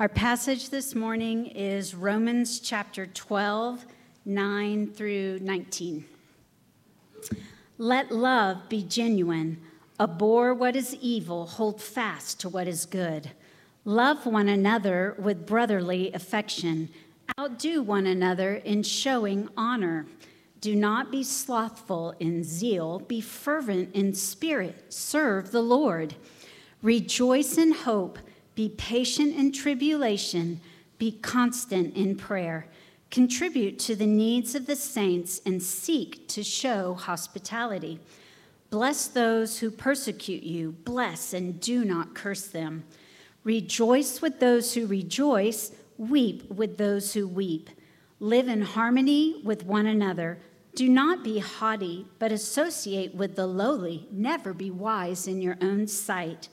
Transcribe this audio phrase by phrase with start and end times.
[0.00, 3.84] Our passage this morning is Romans chapter 12,
[4.24, 6.04] 9 through 19.
[7.78, 9.60] Let love be genuine.
[9.98, 13.32] Abhor what is evil, hold fast to what is good.
[13.84, 16.90] Love one another with brotherly affection.
[17.36, 20.06] Outdo one another in showing honor.
[20.60, 26.14] Do not be slothful in zeal, be fervent in spirit, serve the Lord.
[26.82, 28.20] Rejoice in hope
[28.58, 30.60] be patient in tribulation,
[30.98, 32.66] be constant in prayer.
[33.08, 38.00] Contribute to the needs of the saints and seek to show hospitality.
[38.68, 42.82] Bless those who persecute you, bless and do not curse them.
[43.44, 47.70] Rejoice with those who rejoice, weep with those who weep.
[48.18, 50.36] Live in harmony with one another.
[50.74, 54.08] Do not be haughty, but associate with the lowly.
[54.10, 56.48] Never be wise in your own sight.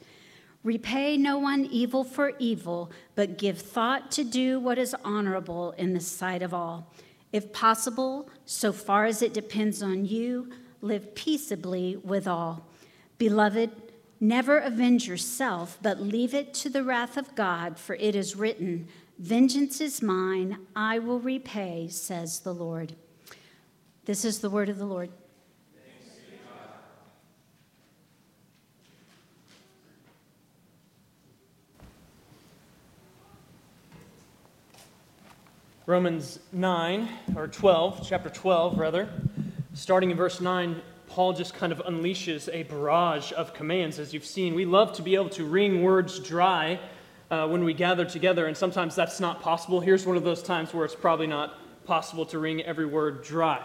[0.66, 5.94] Repay no one evil for evil, but give thought to do what is honorable in
[5.94, 6.92] the sight of all.
[7.32, 10.50] If possible, so far as it depends on you,
[10.82, 12.66] live peaceably with all.
[13.20, 13.70] Beloved,
[14.20, 18.88] never avenge yourself, but leave it to the wrath of God, for it is written,
[19.20, 22.96] Vengeance is mine, I will repay, says the Lord.
[24.06, 25.12] This is the word of the Lord.
[35.88, 39.08] Romans 9, or 12, chapter 12, rather.
[39.76, 44.00] Starting in verse 9, Paul just kind of unleashes a barrage of commands.
[44.00, 46.80] As you've seen, we love to be able to wring words dry
[47.30, 49.80] uh, when we gather together, and sometimes that's not possible.
[49.80, 51.54] Here's one of those times where it's probably not
[51.86, 53.64] possible to wring every word dry.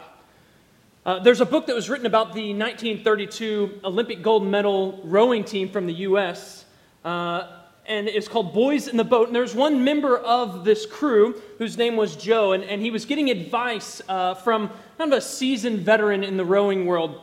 [1.07, 5.71] Uh, there's a book that was written about the 1932 Olympic gold medal rowing team
[5.71, 6.67] from the U.S.
[7.03, 9.27] Uh, and it's called Boys in the Boat.
[9.27, 13.05] And there's one member of this crew whose name was Joe, and, and he was
[13.05, 14.69] getting advice uh, from
[14.99, 17.21] kind of a seasoned veteran in the rowing world.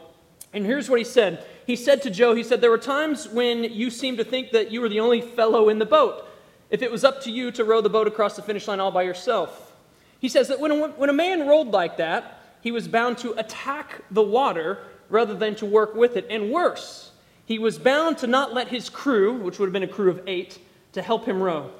[0.53, 3.63] And here's what he said He said to Joe, He said, There were times when
[3.63, 6.27] you seemed to think that you were the only fellow in the boat,
[6.69, 8.91] if it was up to you to row the boat across the finish line all
[8.91, 9.73] by yourself.
[10.19, 13.33] He says that when a, when a man rowed like that, he was bound to
[13.39, 14.79] attack the water
[15.09, 16.25] rather than to work with it.
[16.29, 17.11] And worse,
[17.47, 20.21] he was bound to not let his crew, which would have been a crew of
[20.27, 20.59] eight,
[20.91, 21.71] to help him row.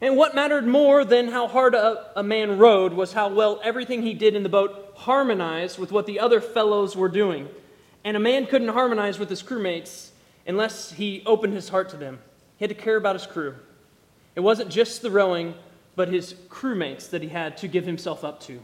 [0.00, 4.00] And what mattered more than how hard a, a, man rowed was how well everything
[4.02, 7.50] he did in the boat harmonized with what the other fellows were doing.
[8.02, 10.08] And a man couldn't harmonize with his crewmates
[10.46, 12.18] unless he opened his heart to them.
[12.56, 13.56] He had to care about his crew.
[14.34, 15.54] It wasn't just the rowing,
[15.96, 18.58] but his crewmates that he had to give himself up to.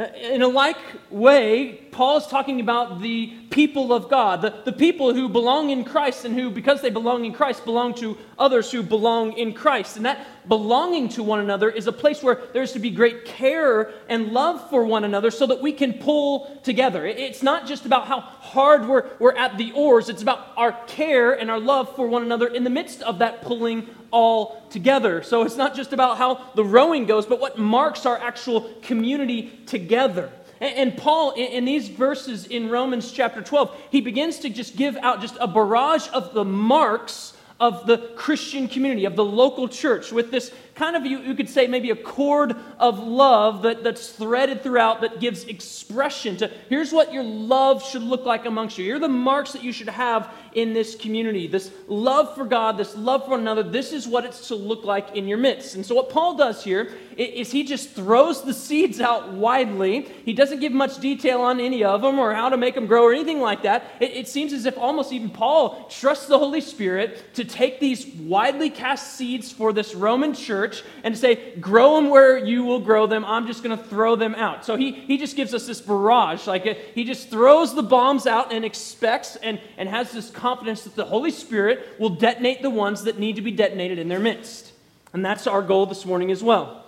[0.00, 0.78] Uh, in a like
[1.10, 5.84] way, Paul is talking about the people of God, the, the people who belong in
[5.84, 9.98] Christ and who, because they belong in Christ, belong to others who belong in Christ.
[9.98, 13.92] And that belonging to one another is a place where there's to be great care
[14.08, 17.06] and love for one another so that we can pull together.
[17.06, 21.32] It's not just about how hard we're, we're at the oars, it's about our care
[21.32, 25.22] and our love for one another in the midst of that pulling all together.
[25.22, 29.52] So it's not just about how the rowing goes, but what marks our actual community
[29.66, 30.30] together.
[30.60, 35.22] And, Paul, in, these verses in Romans chapter 12, he begins to just give out
[35.22, 40.30] just a barrage of the marks of the Christian community, of the local church, with
[40.30, 44.62] this kind of, you, you could say, maybe a cord of love that, that's threaded
[44.62, 48.84] throughout that gives expression to here's what your love should look like amongst you.
[48.84, 51.46] Here are the marks that you should have in this community.
[51.46, 54.84] This love for God, this love for one another, this is what it's to look
[54.84, 55.74] like in your midst.
[55.74, 60.02] And so, what Paul does here is he just throws the seeds out widely.
[60.24, 63.04] He doesn't give much detail on any of them or how to make them grow
[63.04, 63.84] or anything like that.
[64.00, 68.06] It, it seems as if almost even Paul trusts the Holy Spirit to take these
[68.06, 72.80] widely cast seeds for this Roman church church and say, grow them where you will
[72.80, 73.24] grow them.
[73.24, 74.64] I'm just going to throw them out.
[74.64, 76.46] So he, he just gives us this barrage.
[76.46, 80.82] Like a, he just throws the bombs out and expects and, and has this confidence
[80.84, 84.20] that the Holy Spirit will detonate the ones that need to be detonated in their
[84.20, 84.72] midst.
[85.12, 86.84] And that's our goal this morning as well.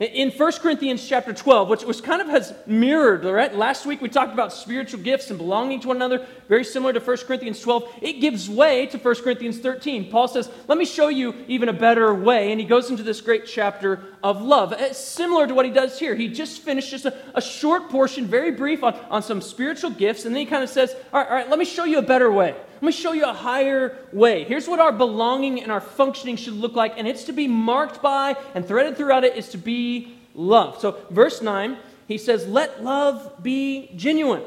[0.00, 3.54] In 1 Corinthians chapter 12, which was kind of has mirrored, right?
[3.54, 7.00] Last week we talked about spiritual gifts and belonging to one another, very similar to
[7.00, 7.98] 1 Corinthians 12.
[8.00, 10.10] It gives way to 1 Corinthians 13.
[10.10, 12.50] Paul says, Let me show you even a better way.
[12.50, 14.72] And he goes into this great chapter of love.
[14.72, 16.14] It's similar to what he does here.
[16.14, 20.24] He just finished just a, a short portion, very brief, on, on some spiritual gifts.
[20.24, 22.02] And then he kind of says, all right, all right, let me show you a
[22.02, 22.56] better way.
[22.80, 24.44] Let me show you a higher way.
[24.44, 28.00] Here's what our belonging and our functioning should look like, and it's to be marked
[28.00, 30.80] by and threaded throughout it is to be love.
[30.80, 31.76] So, verse 9,
[32.08, 34.44] he says, Let love be genuine,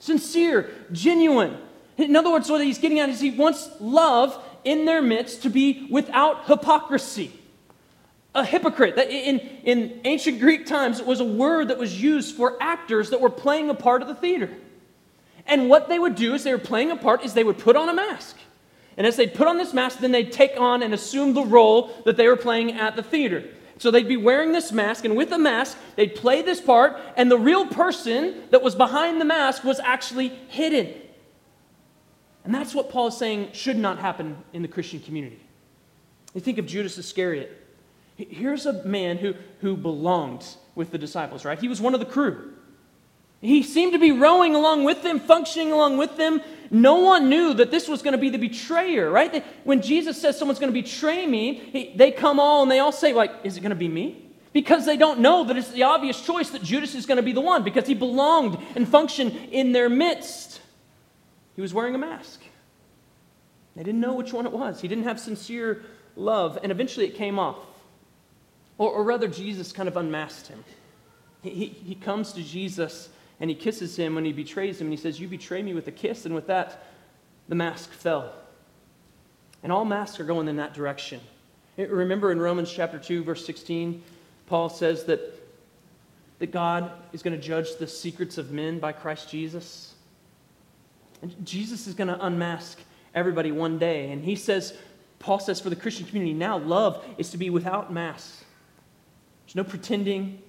[0.00, 1.56] sincere, genuine.
[1.96, 5.50] In other words, what he's getting at is he wants love in their midst to
[5.50, 7.30] be without hypocrisy.
[8.34, 8.96] A hypocrite.
[8.96, 13.10] That in, in ancient Greek times, it was a word that was used for actors
[13.10, 14.50] that were playing a part of the theater.
[15.46, 17.76] And what they would do as they were playing a part is they would put
[17.76, 18.36] on a mask.
[18.96, 21.90] And as they'd put on this mask, then they'd take on and assume the role
[22.04, 23.44] that they were playing at the theater.
[23.78, 27.30] So they'd be wearing this mask, and with the mask, they'd play this part, and
[27.30, 30.92] the real person that was behind the mask was actually hidden.
[32.44, 35.40] And that's what Paul is saying should not happen in the Christian community.
[36.34, 37.56] You think of Judas Iscariot.
[38.16, 40.44] Here's a man who, who belonged
[40.74, 41.58] with the disciples, right?
[41.58, 42.52] He was one of the crew.
[43.40, 46.42] He seemed to be rowing along with them, functioning along with them.
[46.70, 49.44] No one knew that this was going to be the betrayer, right?
[49.64, 53.12] When Jesus says someone's going to betray me, they come all and they all say,
[53.12, 54.30] like, is it going to be me?
[54.52, 57.32] Because they don't know that it's the obvious choice that Judas is going to be
[57.32, 60.60] the one because he belonged and functioned in their midst.
[61.56, 62.42] He was wearing a mask.
[63.74, 64.80] They didn't know which one it was.
[64.80, 65.82] He didn't have sincere
[66.16, 67.56] love, and eventually it came off.
[68.76, 70.64] Or, or rather, Jesus kind of unmasked him.
[71.42, 73.08] He, he, he comes to Jesus
[73.40, 75.88] and he kisses him when he betrays him, and he says, You betray me with
[75.88, 76.26] a kiss.
[76.26, 76.84] And with that,
[77.48, 78.32] the mask fell.
[79.62, 81.20] And all masks are going in that direction.
[81.76, 84.02] Remember in Romans chapter 2, verse 16,
[84.46, 85.20] Paul says that,
[86.38, 89.94] that God is going to judge the secrets of men by Christ Jesus.
[91.22, 92.78] And Jesus is going to unmask
[93.14, 94.10] everybody one day.
[94.10, 94.74] And he says,
[95.18, 98.44] Paul says for the Christian community now, love is to be without masks.
[99.46, 100.42] There's no pretending,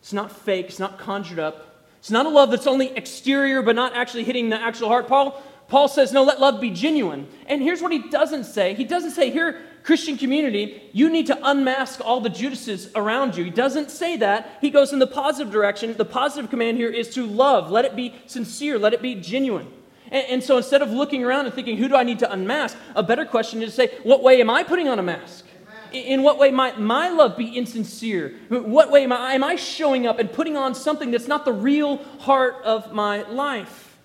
[0.00, 1.69] it's not fake, it's not conjured up.
[2.00, 5.06] It's not a love that's only exterior but not actually hitting the actual heart.
[5.06, 7.28] Paul, Paul says, no, let love be genuine.
[7.46, 8.74] And here's what he doesn't say.
[8.74, 13.44] He doesn't say, here, Christian community, you need to unmask all the Judases around you.
[13.44, 14.58] He doesn't say that.
[14.60, 15.94] He goes in the positive direction.
[15.94, 17.70] The positive command here is to love.
[17.70, 18.78] Let it be sincere.
[18.78, 19.70] Let it be genuine.
[20.10, 22.76] And, and so instead of looking around and thinking, who do I need to unmask?
[22.96, 25.46] A better question is to say, what way am I putting on a mask?
[25.92, 28.34] In what way might my love be insincere?
[28.48, 31.52] What way am I, am I showing up and putting on something that's not the
[31.52, 33.98] real heart of my life?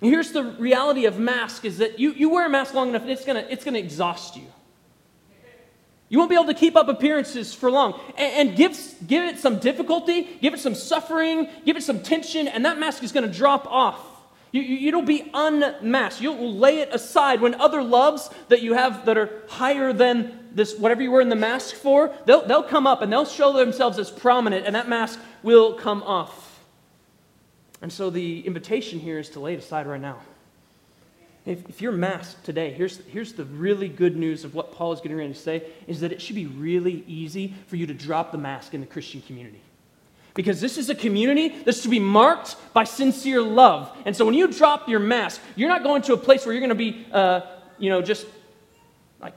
[0.00, 3.02] And here's the reality of mask is that you, you wear a mask long enough
[3.02, 4.46] and it's gonna, it's gonna exhaust you.
[6.08, 7.98] You won't be able to keep up appearances for long.
[8.16, 12.46] And, and give, give it some difficulty, give it some suffering, give it some tension,
[12.48, 14.13] and that mask is to drop off.
[14.54, 16.20] You, you, it'll be unmasked.
[16.20, 20.78] You'll lay it aside when other loves that you have that are higher than this,
[20.78, 23.98] whatever you were in the mask for, they'll, they'll come up and they'll show themselves
[23.98, 26.60] as prominent, and that mask will come off.
[27.82, 30.20] And so the invitation here is to lay it aside right now.
[31.44, 35.00] If, if you're masked today, here's, here's the really good news of what Paul is
[35.00, 38.30] getting ready to say is that it should be really easy for you to drop
[38.30, 39.60] the mask in the Christian community.
[40.34, 43.96] Because this is a community that's to be marked by sincere love.
[44.04, 46.60] And so when you drop your mask, you're not going to a place where you're
[46.60, 47.42] going to be, uh,
[47.78, 48.26] you know, just
[49.20, 49.34] like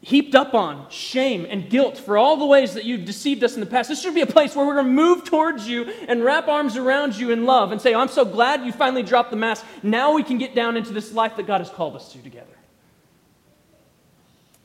[0.00, 3.60] heaped up on shame and guilt for all the ways that you've deceived us in
[3.60, 3.88] the past.
[3.88, 6.76] This should be a place where we're going to move towards you and wrap arms
[6.76, 9.64] around you in love and say, I'm so glad you finally dropped the mask.
[9.84, 12.46] Now we can get down into this life that God has called us to together.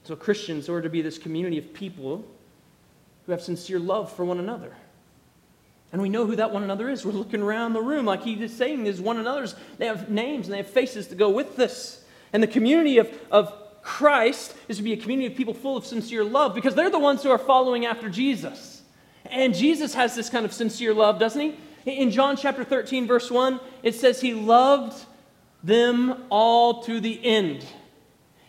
[0.06, 2.26] So, Christians are to be this community of people
[3.26, 4.74] who have sincere love for one another.
[5.92, 7.06] And we know who that one another is.
[7.06, 9.56] We're looking around the room like he's saying is one another's.
[9.78, 12.04] They have names and they have faces to go with this.
[12.34, 15.86] And the community of, of Christ is to be a community of people full of
[15.86, 18.82] sincere love because they're the ones who are following after Jesus.
[19.26, 21.56] And Jesus has this kind of sincere love, doesn't he?
[21.86, 25.06] In John chapter 13, verse 1, it says he loved
[25.64, 27.66] them all to the end.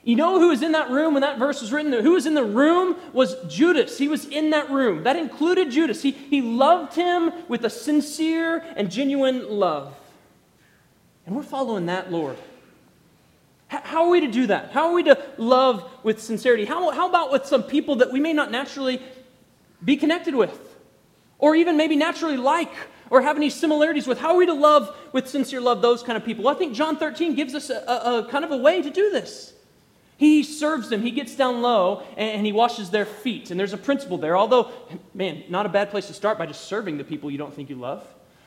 [0.09, 1.93] You know who was in that room when that verse was written?
[1.93, 3.99] Who was in the room was Judas.
[3.99, 5.03] He was in that room.
[5.03, 6.01] That included Judas.
[6.01, 9.95] He, he loved him with a sincere and genuine love.
[11.27, 12.39] And we're following that Lord.
[13.67, 14.71] How are we to do that?
[14.71, 16.65] How are we to love with sincerity?
[16.65, 19.03] How, how about with some people that we may not naturally
[19.85, 20.59] be connected with?
[21.39, 22.73] Or even maybe naturally like
[23.11, 24.19] or have any similarities with?
[24.19, 26.45] How are we to love with sincere love those kind of people?
[26.45, 28.89] Well, I think John 13 gives us a, a, a kind of a way to
[28.89, 29.53] do this.
[30.19, 33.53] He serves them, he gets down low, and, he washes their feet.
[33.53, 34.73] And there's a principle there, although,
[35.15, 37.71] man, not a bad place to start by just serving the people you don't think
[37.71, 38.05] you love.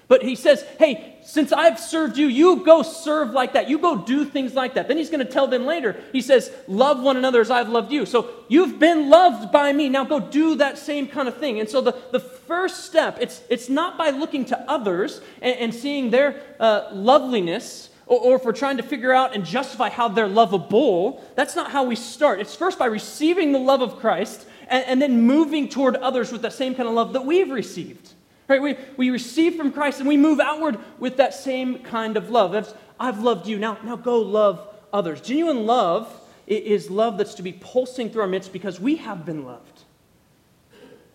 [0.09, 3.69] But he says, hey, since I've served you, you go serve like that.
[3.69, 4.89] You go do things like that.
[4.89, 7.93] Then he's going to tell them later, he says, love one another as I've loved
[7.93, 8.05] you.
[8.05, 9.87] So you've been loved by me.
[9.87, 11.61] Now go do that same kind of thing.
[11.61, 15.73] And so the, the first step, it's, it's not by looking to others and, and
[15.73, 20.07] seeing their uh, loveliness or, or if we're trying to figure out and justify how
[20.07, 21.23] they're lovable.
[21.35, 22.39] That's not how we start.
[22.39, 26.41] It's first by receiving the love of Christ and, and then moving toward others with
[26.41, 28.13] that same kind of love that we've received.
[28.47, 28.61] Right?
[28.61, 32.51] We, we receive from Christ and we move outward with that same kind of love.
[32.51, 33.57] That's, I've loved you.
[33.57, 35.21] Now, now go love others.
[35.21, 36.11] Genuine love
[36.47, 39.81] is love that's to be pulsing through our midst because we have been loved.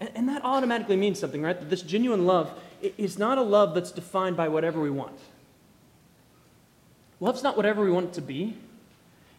[0.01, 1.59] And, and that automatically means something, right?
[1.59, 5.19] That this genuine love is not a love that's defined by whatever we want.
[7.21, 8.57] Love's not whatever we want it to be.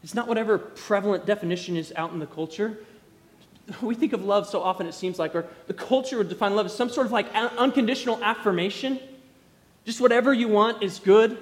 [0.03, 2.77] It's not whatever prevalent definition is out in the culture.
[3.81, 6.67] We think of love so often, it seems like, or the culture would define love
[6.67, 8.99] as some sort of like unconditional affirmation.
[9.85, 11.37] Just whatever you want is good.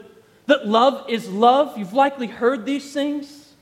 [0.47, 1.77] That love is love.
[1.77, 3.53] You've likely heard these things.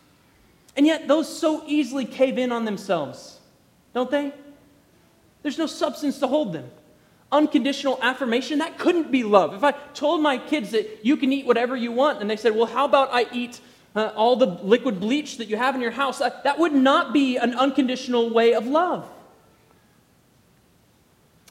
[0.76, 3.40] And yet, those so easily cave in on themselves,
[3.94, 4.34] don't they?
[5.42, 6.70] There's no substance to hold them.
[7.34, 9.56] Unconditional affirmation, that couldn't be love.
[9.56, 12.56] If I told my kids that you can eat whatever you want, and they said,
[12.56, 13.60] Well, how about I eat
[13.96, 16.20] uh, all the liquid bleach that you have in your house?
[16.20, 19.10] That, that would not be an unconditional way of love.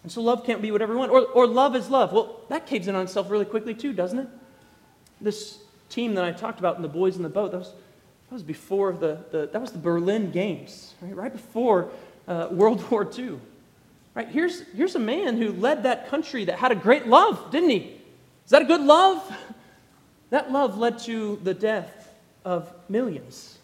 [0.02, 1.12] And so love can't be whatever we want.
[1.12, 2.12] Or, or love is love.
[2.12, 4.28] Well, that caves in on itself really quickly, too, doesn't it?
[5.20, 5.58] This
[5.88, 8.42] team that I talked about and the boys in the boat, that was, that was
[8.42, 11.90] before the, the, that was the Berlin Games, right, right before
[12.26, 13.40] uh, World War II.
[14.14, 14.28] Right?
[14.28, 18.00] Here's, here's a man who led that country that had a great love, didn't he?
[18.44, 19.22] Is that a good love?
[20.30, 22.08] That love led to the death
[22.42, 23.58] of millions.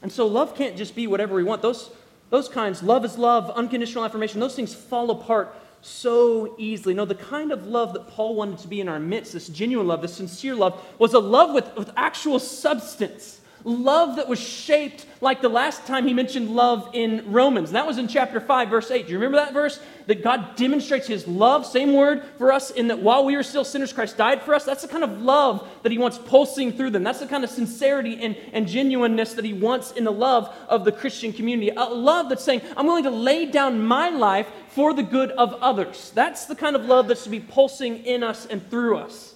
[0.00, 1.60] And so love can't just be whatever we want.
[1.60, 1.90] Those,
[2.30, 6.94] those kinds, love is love, unconditional affirmation, those things fall apart so easily.
[6.94, 9.86] No, the kind of love that Paul wanted to be in our midst, this genuine
[9.86, 13.41] love, this sincere love, was a love with, with actual substance.
[13.64, 17.68] Love that was shaped like the last time he mentioned love in Romans.
[17.68, 19.06] And that was in chapter 5, verse 8.
[19.06, 19.78] Do you remember that verse?
[20.06, 23.64] That God demonstrates his love, same word for us, in that while we were still
[23.64, 24.64] sinners, Christ died for us.
[24.64, 27.04] That's the kind of love that he wants pulsing through them.
[27.04, 30.84] That's the kind of sincerity and, and genuineness that he wants in the love of
[30.84, 31.70] the Christian community.
[31.70, 35.54] A love that's saying, I'm willing to lay down my life for the good of
[35.62, 36.10] others.
[36.14, 39.31] That's the kind of love that's to be pulsing in us and through us.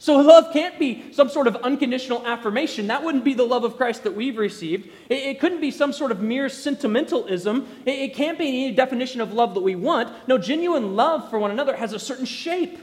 [0.00, 2.86] So love can't be some sort of unconditional affirmation.
[2.86, 4.88] That wouldn't be the love of Christ that we've received.
[5.10, 7.68] It, it couldn't be some sort of mere sentimentalism.
[7.84, 10.26] It, it can't be any definition of love that we want.
[10.26, 12.78] No, genuine love for one another has a certain shape.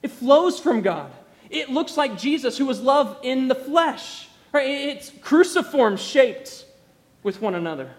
[0.00, 1.10] It flows from God.
[1.50, 4.28] It looks like Jesus, who was love in the flesh.
[4.52, 4.68] Right?
[4.68, 6.66] It's cruciform shaped
[7.24, 7.90] with one another.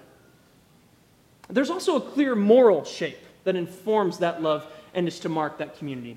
[1.50, 5.77] There's also a clear moral shape that informs that love and is to mark that
[5.77, 6.15] community.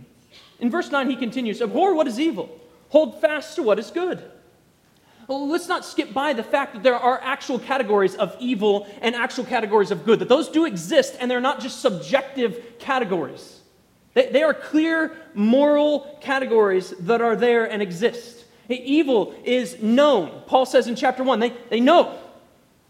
[0.63, 2.49] In verse 9, he continues Abhor what is evil,
[2.89, 4.23] hold fast to what is good.
[5.27, 9.15] Well, let's not skip by the fact that there are actual categories of evil and
[9.15, 13.61] actual categories of good, that those do exist, and they're not just subjective categories.
[14.15, 18.45] They, they are clear moral categories that are there and exist.
[18.69, 20.43] Evil is known.
[20.47, 22.17] Paul says in chapter 1, they, they know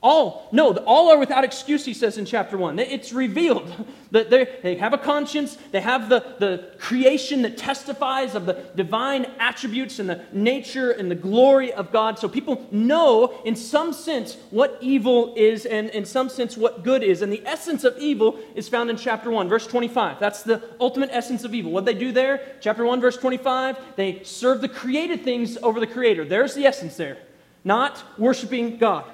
[0.02, 2.80] all, no, all are without excuse, he says in chapter 1.
[2.80, 3.72] It's revealed
[4.10, 9.26] that they have a conscience, they have the, the creation that testifies of the divine
[9.38, 12.18] attributes and the nature and the glory of God.
[12.18, 17.04] So people know, in some sense, what evil is and, in some sense, what good
[17.04, 17.22] is.
[17.22, 20.18] And the essence of evil is found in chapter 1, verse 25.
[20.18, 21.70] That's the ultimate essence of evil.
[21.70, 25.86] What they do there, chapter 1, verse 25, they serve the created things over the
[25.86, 26.24] Creator.
[26.24, 27.18] There's the essence there.
[27.64, 29.04] Not worshiping God.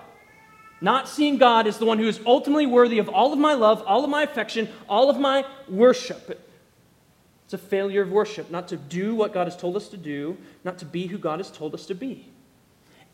[0.80, 3.82] Not seeing God as the one who is ultimately worthy of all of my love,
[3.86, 6.44] all of my affection, all of my worship.
[7.44, 10.36] It's a failure of worship, not to do what God has told us to do,
[10.64, 12.28] not to be who God has told us to be.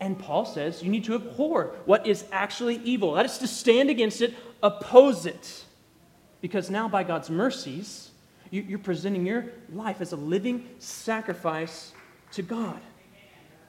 [0.00, 3.14] And Paul says you need to abhor what is actually evil.
[3.14, 5.64] That is to stand against it, oppose it.
[6.40, 8.10] Because now, by God's mercies,
[8.50, 11.92] you're presenting your life as a living sacrifice
[12.32, 12.80] to God.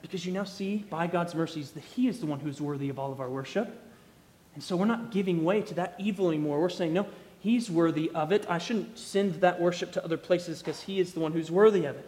[0.06, 3.00] Because you now see, by God's mercies, that He is the one who's worthy of
[3.00, 3.82] all of our worship.
[4.54, 6.62] And so we're not giving way to that evil anymore.
[6.62, 7.08] We're saying, no,
[7.42, 8.46] he's worthy of it.
[8.48, 11.86] I shouldn't send that worship to other places because he is the one who's worthy
[11.86, 12.08] of it.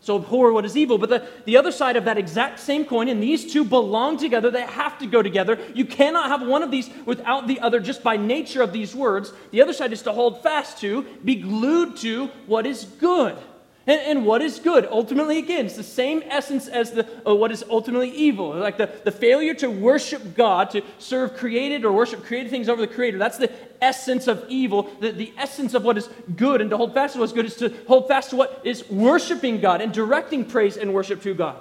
[0.00, 0.98] So abhor what is evil.
[0.98, 4.50] But the, the other side of that exact same coin, and these two belong together,
[4.50, 5.58] they have to go together.
[5.72, 9.32] You cannot have one of these without the other just by nature of these words.
[9.50, 13.38] The other side is to hold fast to, be glued to what is good.
[13.86, 14.88] And, and, what is good?
[14.90, 18.54] Ultimately, again, it's the same essence as the, uh, what is ultimately evil.
[18.54, 22.80] Like the, the failure to worship God, to serve created or worship created things over
[22.80, 23.18] the Creator.
[23.18, 24.84] That's the essence of evil.
[25.00, 26.62] The, the essence of what is good.
[26.62, 29.60] And to hold fast to what's good is to hold fast to what is worshiping
[29.60, 31.56] God and directing praise and worship to God.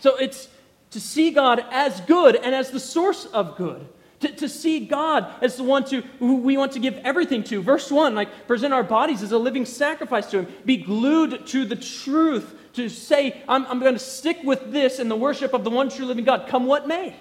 [0.00, 0.48] So it's
[0.90, 3.86] to see God as good and as the source of good
[4.24, 7.62] to, to see God as the one to, who we want to give everything to.
[7.62, 11.64] Verse 1, like present our bodies as a living sacrifice to Him, be glued to
[11.64, 15.62] the truth, to say, I'm, I'm going to stick with this in the worship of
[15.62, 17.14] the one true living God, come what may.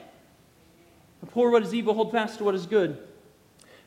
[1.22, 2.98] Abhor what is evil, hold fast to what is good.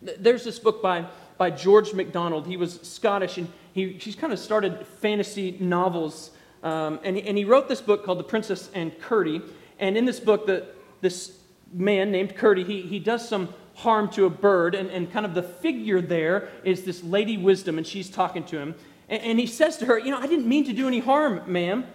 [0.01, 1.07] There's this book by,
[1.39, 2.47] by George MacDonald.
[2.47, 6.31] He was Scottish, and he, he's kind of started fantasy novels.
[6.63, 9.43] Um, and, and he wrote this book called The Princess and Curdie.
[9.79, 10.67] And in this book, the,
[11.01, 11.39] this
[11.73, 14.75] man named Curdie, he, he does some harm to a bird.
[14.75, 18.59] And, and kind of the figure there is this Lady Wisdom, and she's talking to
[18.59, 18.75] him.
[19.09, 21.43] And, and he says to her, You know, I didn't mean to do any harm,
[21.47, 21.87] ma'am.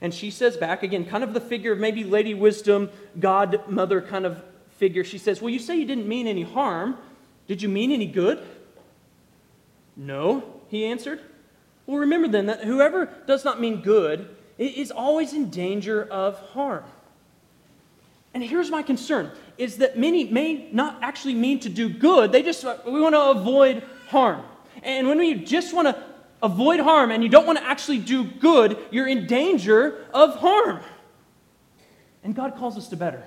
[0.00, 4.24] And she says back, again, kind of the figure of maybe Lady Wisdom, godmother kind
[4.24, 4.42] of
[4.76, 5.02] figure.
[5.02, 6.96] She says, Well, you say you didn't mean any harm.
[7.46, 8.44] Did you mean any good?
[9.96, 11.20] No, he answered.
[11.86, 16.84] Well, remember then that whoever does not mean good is always in danger of harm.
[18.38, 22.30] And here's my concern is that many may not actually mean to do good.
[22.30, 24.44] They just we want to avoid harm.
[24.84, 26.00] And when we just want to
[26.40, 30.78] avoid harm and you don't want to actually do good, you're in danger of harm.
[32.22, 33.24] And God calls us to better.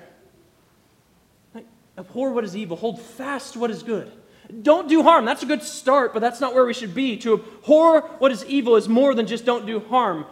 [1.98, 4.10] Abhor what is evil, hold fast what is good.
[4.62, 5.26] Don't do harm.
[5.26, 7.18] That's a good start, but that's not where we should be.
[7.18, 10.24] To abhor what is evil is more than just don't do harm,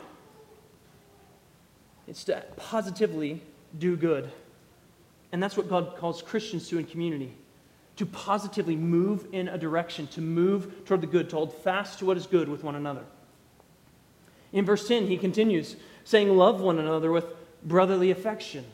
[2.09, 3.43] it's to positively
[3.79, 4.33] do good.
[5.33, 7.35] And that's what God calls Christians to in community
[8.01, 12.07] to positively move in a direction, to move toward the good, to hold fast to
[12.07, 13.05] what is good with one another.
[14.55, 17.27] In verse 10, he continues saying, Love one another with
[17.63, 18.65] brotherly affection.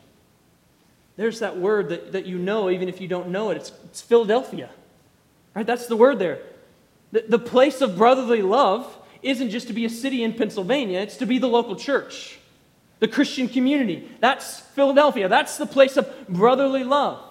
[1.17, 3.57] There's that word that, that you know, even if you don't know it.
[3.57, 4.69] It's, it's Philadelphia.
[5.53, 5.67] Right?
[5.67, 6.39] That's the word there.
[7.11, 11.17] The, the place of brotherly love isn't just to be a city in Pennsylvania, it's
[11.17, 12.39] to be the local church,
[12.99, 14.09] the Christian community.
[14.19, 15.27] That's Philadelphia.
[15.27, 17.23] That's the place of brotherly love.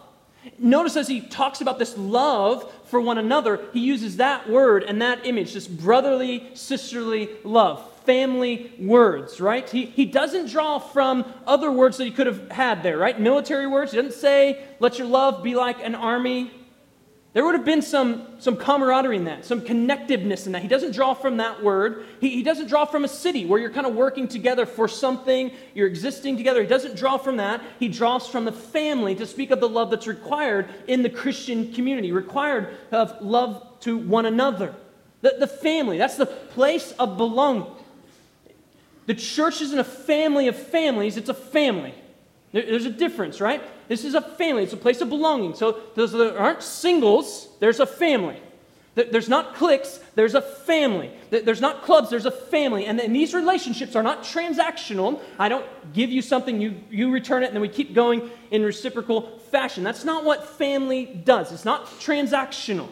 [0.58, 5.02] Notice as he talks about this love for one another, he uses that word and
[5.02, 9.68] that image, this brotherly, sisterly love family words, right?
[9.68, 13.20] He, he doesn't draw from other words that he could have had there, right?
[13.20, 13.90] Military words.
[13.90, 16.52] He doesn't say, let your love be like an army.
[17.36, 20.62] There would have been some, some camaraderie in that, some connectiveness in that.
[20.62, 22.06] He doesn't draw from that word.
[22.18, 25.50] He, he doesn't draw from a city where you're kind of working together for something,
[25.74, 26.62] you're existing together.
[26.62, 27.60] He doesn't draw from that.
[27.78, 31.74] He draws from the family to speak of the love that's required in the Christian
[31.74, 34.74] community, required of love to one another.
[35.20, 37.70] The, the family, that's the place of belonging.
[39.04, 41.92] The church isn't a family of families, it's a family.
[42.52, 43.62] There's a difference, right?
[43.88, 45.54] This is a family, it's a place of belonging.
[45.54, 48.40] So there aren't singles, there's a family.
[48.94, 51.10] There's not cliques, there's a family.
[51.28, 52.86] There's not clubs, there's a family.
[52.86, 55.20] And these relationships are not transactional.
[55.38, 58.62] I don't give you something, you, you return it, and then we keep going in
[58.62, 59.84] reciprocal fashion.
[59.84, 61.52] That's not what family does.
[61.52, 62.88] It's not transactional.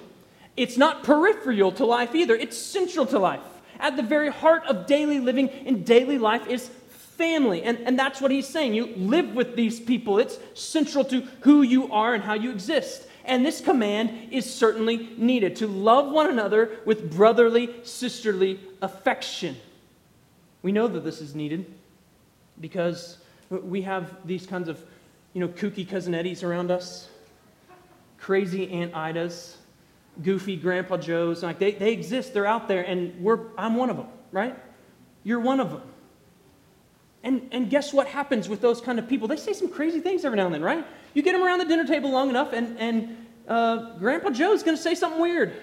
[0.57, 3.41] It's not peripheral to life either, it's central to life.
[3.81, 6.71] At the very heart of daily living in daily life is
[7.17, 7.63] family.
[7.63, 8.75] And, and that's what he's saying.
[8.75, 13.07] You live with these people, it's central to who you are and how you exist.
[13.25, 19.57] And this command is certainly needed to love one another with brotherly, sisterly affection.
[20.63, 21.67] We know that this is needed
[22.61, 23.19] because
[23.51, 24.83] we have these kinds of,
[25.33, 27.09] you know, kooky cousin Eddies around us,
[28.19, 29.57] crazy Aunt Idas,
[30.23, 31.43] goofy Grandpa Joes.
[31.43, 34.57] Like they, they exist, they're out there, and we're, I'm one of them, right?
[35.23, 35.83] You're one of them.
[37.25, 39.27] And, and guess what happens with those kind of people?
[39.27, 40.87] They say some crazy things every now and then, right?
[41.15, 44.77] You get them around the dinner table long enough, and, and uh, Grandpa Joe's going
[44.77, 45.55] to say something weird.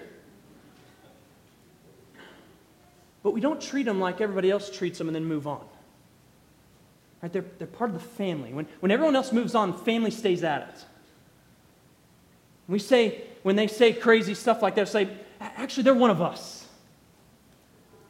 [3.22, 5.64] But we don't treat them like everybody else treats them and then move on.
[7.22, 7.32] Right?
[7.32, 8.52] They're, they're part of the family.
[8.52, 10.84] When, when everyone else moves on, family stays at it.
[12.66, 15.08] We say, when they say crazy stuff like that, say,
[15.40, 16.66] actually, they're one of us.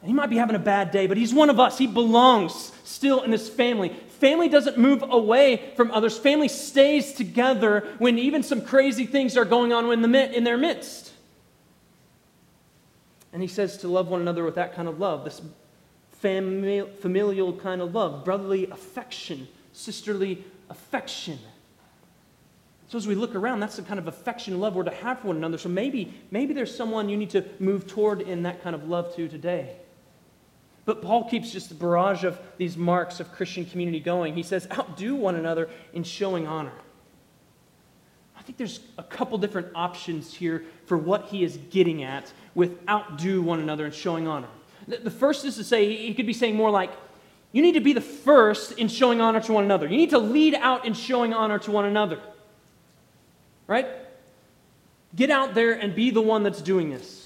[0.01, 1.77] And he might be having a bad day, but he's one of us.
[1.77, 3.89] He belongs still in this family.
[4.19, 9.45] Family doesn't move away from others, family stays together when even some crazy things are
[9.45, 11.11] going on in, the, in their midst.
[13.33, 15.41] And he says to love one another with that kind of love, this
[16.11, 21.39] familial kind of love, brotherly affection, sisterly affection.
[22.87, 25.29] So as we look around, that's the kind of affection love we're to have for
[25.29, 25.57] one another.
[25.57, 29.15] So maybe, maybe there's someone you need to move toward in that kind of love
[29.15, 29.75] to today.
[30.85, 34.33] But Paul keeps just the barrage of these marks of Christian community going.
[34.33, 36.73] He says, outdo one another in showing honor.
[38.37, 42.77] I think there's a couple different options here for what he is getting at with
[42.89, 44.49] outdo one another and showing honor.
[44.85, 46.91] The first is to say, he could be saying more like,
[47.53, 49.87] you need to be the first in showing honor to one another.
[49.87, 52.19] You need to lead out in showing honor to one another.
[53.65, 53.87] Right?
[55.15, 57.22] Get out there and be the one that's doing this.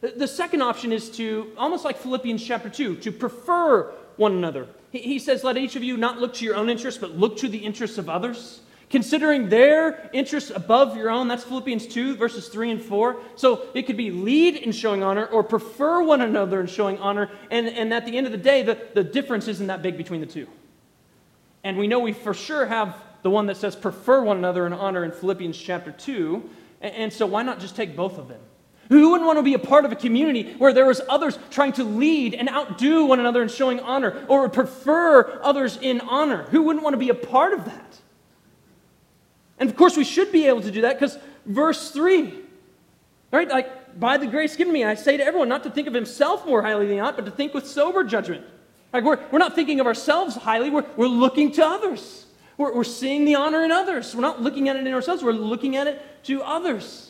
[0.00, 4.68] The second option is to, almost like Philippians chapter 2, to prefer one another.
[4.90, 7.48] He says, Let each of you not look to your own interests, but look to
[7.48, 8.60] the interests of others.
[8.90, 13.20] Considering their interests above your own, that's Philippians 2, verses 3 and 4.
[13.36, 17.30] So it could be lead in showing honor or prefer one another in showing honor.
[17.50, 20.20] And, and at the end of the day, the, the difference isn't that big between
[20.20, 20.46] the two.
[21.64, 24.72] And we know we for sure have the one that says prefer one another in
[24.72, 26.48] honor in Philippians chapter 2
[26.80, 28.40] And so why not just take both of them?
[28.88, 31.72] Who wouldn't want to be a part of a community where there was others trying
[31.74, 36.44] to lead and outdo one another in showing honor or prefer others in honor?
[36.44, 38.00] Who wouldn't want to be a part of that?
[39.58, 42.32] And of course, we should be able to do that because verse 3,
[43.30, 43.48] right?
[43.48, 46.46] Like, by the grace given me, I say to everyone not to think of himself
[46.46, 48.44] more highly than ought, but to think with sober judgment.
[48.92, 52.26] Like, we're, we're not thinking of ourselves highly, we're, we're looking to others.
[52.56, 54.14] We're, we're seeing the honor in others.
[54.14, 57.07] We're not looking at it in ourselves, we're looking at it to others.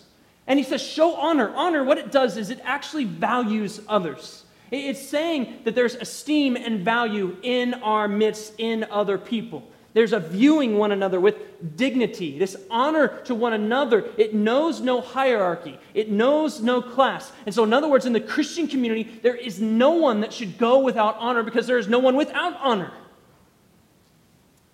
[0.49, 1.55] And he says, show honor.
[1.55, 4.45] Honor, what it does is it actually values others.
[4.71, 9.69] It's saying that there's esteem and value in our midst, in other people.
[9.95, 14.11] There's a viewing one another with dignity, this honor to one another.
[14.17, 17.33] It knows no hierarchy, it knows no class.
[17.47, 20.59] And so, in other words, in the Christian community, there is no one that should
[20.59, 22.93] go without honor because there is no one without honor.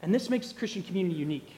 [0.03, 1.51] And this makes the Christian community unique.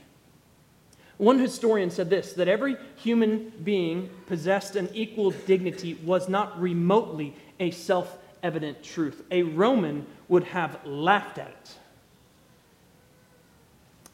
[1.19, 7.35] One historian said this that every human being possessed an equal dignity was not remotely
[7.59, 9.23] a self evident truth.
[9.31, 11.75] A Roman would have laughed at it.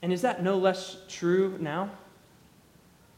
[0.00, 1.90] And is that no less true now?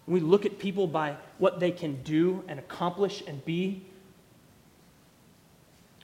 [0.06, 3.86] We look at people by what they can do and accomplish and be,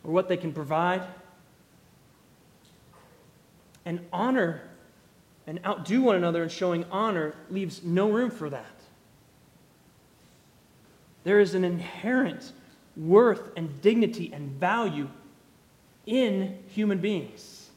[0.03, 1.03] or what they can provide.
[3.85, 4.70] And honor
[5.47, 8.67] and outdo one another in showing honor leaves no room for that.
[11.25, 12.53] There is an inherent
[12.97, 15.09] worth and dignity and value
[16.07, 17.69] in human beings.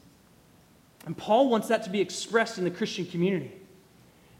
[1.06, 3.52] And Paul wants that to be expressed in the Christian community.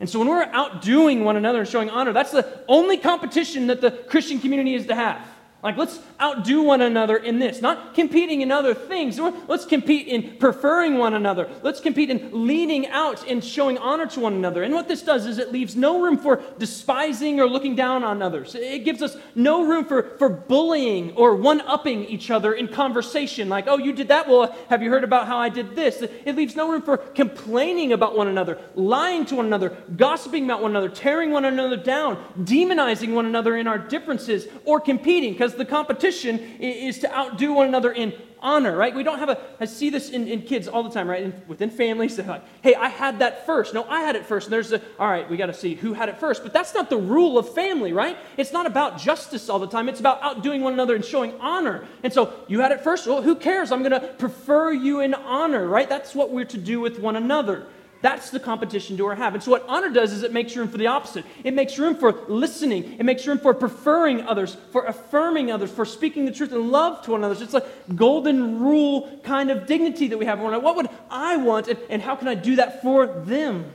[0.01, 3.81] And so when we're outdoing one another and showing honor, that's the only competition that
[3.81, 5.27] the Christian community is to have.
[5.65, 9.19] Like, let's outdo one another in this, not competing in other things.
[9.19, 11.49] Let's compete in preferring one another.
[11.63, 14.63] Let's compete in leading out and showing honor to one another.
[14.63, 18.21] And what this does is it leaves no room for despising or looking down on
[18.21, 18.55] others.
[18.55, 23.49] It gives us no room for, for bullying or one upping each other in conversation.
[23.49, 24.29] Like, oh, you did that?
[24.29, 26.03] Well, have you heard about how I did this?
[26.03, 30.61] It leaves no room for complaining about one another, lying to one another, gossiping about
[30.61, 35.33] one another, tearing one another down, demonizing one another in our differences, or competing.
[35.33, 38.95] Because because the competition is to outdo one another in honor, right?
[38.95, 41.23] We don't have a, I see this in, in kids all the time, right?
[41.23, 43.73] In, within families, they're like, hey, I had that first.
[43.73, 44.47] No, I had it first.
[44.47, 46.43] And there's a, all right, we got to see who had it first.
[46.43, 48.19] But that's not the rule of family, right?
[48.37, 49.89] It's not about justice all the time.
[49.89, 51.87] It's about outdoing one another and showing honor.
[52.03, 53.07] And so you had it first.
[53.07, 53.73] Well, who cares?
[53.73, 55.89] I'm going to prefer you in honor, right?
[55.89, 57.67] That's what we're to do with one another.
[58.05, 59.33] That's the competition do or have.
[59.33, 61.25] And so, what honor does is it makes room for the opposite.
[61.43, 62.99] It makes room for listening.
[62.99, 67.03] It makes room for preferring others, for affirming others, for speaking the truth and love
[67.05, 67.43] to one another.
[67.43, 67.65] It's like
[67.97, 70.39] golden rule kind of dignity that we have.
[70.39, 73.73] What would I want, and, and how can I do that for them?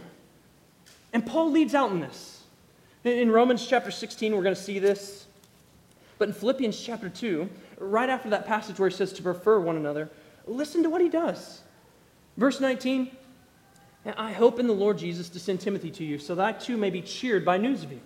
[1.12, 2.44] And Paul leads out in this.
[3.06, 5.26] In Romans chapter 16, we're going to see this.
[6.20, 9.76] But in Philippians chapter 2, right after that passage where he says to prefer one
[9.76, 10.08] another,
[10.46, 11.62] listen to what he does.
[12.38, 13.10] Verse 19
[14.10, 16.52] and I hope in the Lord Jesus to send Timothy to you, so that I
[16.52, 18.00] too may be cheered by news of you.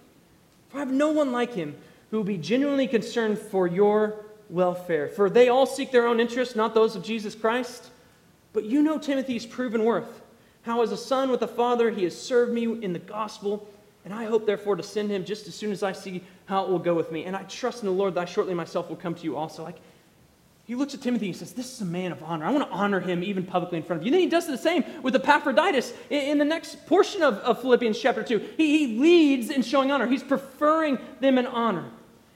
[0.70, 1.76] For I have no one like him
[2.12, 4.16] who will be genuinely concerned for your
[4.50, 5.08] welfare.
[5.08, 7.90] For they all seek their own interests, not those of Jesus Christ.
[8.52, 10.22] But you know Timothy's proven worth,
[10.64, 13.68] how as a son with a father he has served me in the gospel,
[14.04, 16.70] and I hope therefore to send him just as soon as I see how it
[16.70, 17.24] will go with me.
[17.24, 19.64] And I trust in the Lord that I shortly myself will come to you also.
[19.64, 19.78] Like
[20.66, 22.46] he looks at Timothy and he says, This is a man of honor.
[22.46, 24.10] I want to honor him even publicly in front of you.
[24.10, 28.00] And then he does the same with Epaphroditus in, the next portion of, of Philippians
[28.00, 28.38] chapter 2.
[28.56, 31.90] He, he leads in showing honor, he's preferring them in honor.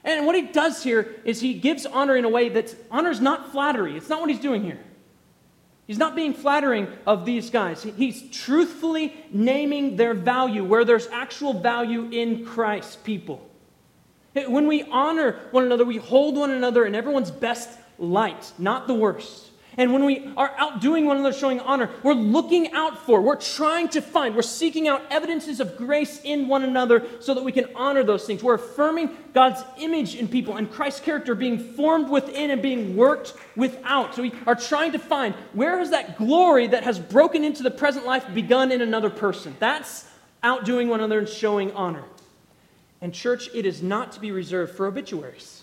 [0.04, 3.20] And what he does here is he gives honor in a way that honor is
[3.20, 3.96] not flattery.
[3.96, 4.78] It's not what he's doing here.
[5.86, 7.82] He's not being flattering of these guys.
[7.82, 13.48] He's truthfully naming their value where there's actual value in Christ, people.
[14.34, 18.94] When we honor one another, we hold one another in everyone's best light, not the
[18.94, 19.48] worst.
[19.78, 23.88] And when we are outdoing one another, showing honor, we're looking out for, we're trying
[23.90, 27.66] to find, we're seeking out evidences of grace in one another so that we can
[27.76, 28.42] honor those things.
[28.42, 33.34] We're affirming God's image in people and Christ's character being formed within and being worked
[33.54, 34.16] without.
[34.16, 37.70] So we are trying to find where has that glory that has broken into the
[37.70, 39.54] present life begun in another person?
[39.60, 40.08] That's
[40.42, 42.02] outdoing one another and showing honor.
[43.00, 45.57] And, church, it is not to be reserved for obituaries.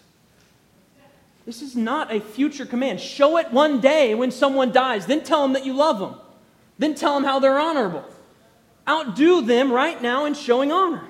[1.46, 3.00] This is not a future command.
[3.00, 5.06] Show it one day when someone dies.
[5.06, 6.16] Then tell them that you love them.
[6.80, 8.04] Then tell them how they're honorable.
[8.88, 11.04] Outdo them right now in showing honor.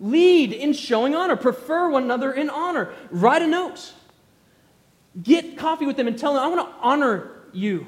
[0.00, 1.36] Lead in showing honor.
[1.36, 2.92] Prefer one another in honor.
[3.10, 3.92] Write a note.
[5.22, 7.86] Get coffee with them and tell them, I want to honor you.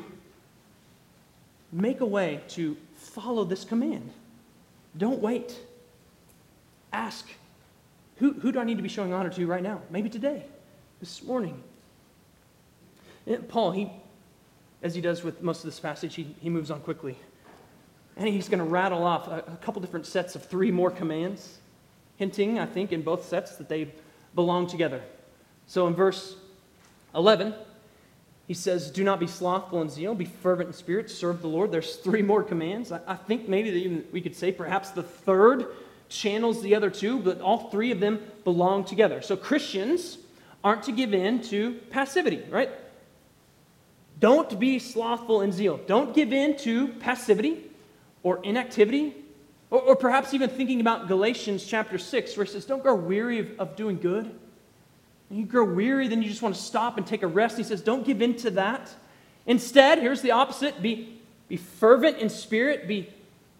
[1.73, 4.11] Make a way to follow this command.
[4.97, 5.57] Don't wait.
[6.93, 7.27] Ask
[8.17, 9.81] Who, who do I need to be showing honor to right now?
[9.91, 10.45] Maybe today,
[11.03, 11.61] this morning.
[13.27, 13.91] And Paul, he,
[14.85, 17.19] as he does with most of this passage, he, he moves on quickly.
[18.17, 21.59] And he's going to rattle off a, a couple different sets of three more commands,
[22.19, 23.93] hinting, I think, in both sets that they
[24.37, 25.03] belong together.
[25.67, 26.37] So in verse
[27.17, 27.53] 11,
[28.47, 31.73] he says, Do not be slothful in zeal, be fervent in spirit, serve the Lord.
[31.73, 32.93] There's three more commands.
[32.93, 35.67] I, I think maybe even we could say perhaps the third
[36.09, 39.21] channels the other two, but all three of them belong together.
[39.21, 40.19] So Christians
[40.65, 42.71] aren't to give in to passivity, right?
[44.21, 45.81] Don't be slothful in zeal.
[45.87, 47.59] Don't give in to passivity
[48.23, 49.15] or inactivity,
[49.71, 53.41] or, or perhaps even thinking about Galatians chapter 6, where it says, Don't grow weary
[53.41, 54.27] of, of doing good.
[55.29, 57.57] And you grow weary, then you just want to stop and take a rest.
[57.57, 58.95] He says, Don't give in to that.
[59.47, 63.09] Instead, here's the opposite be, be fervent in spirit, be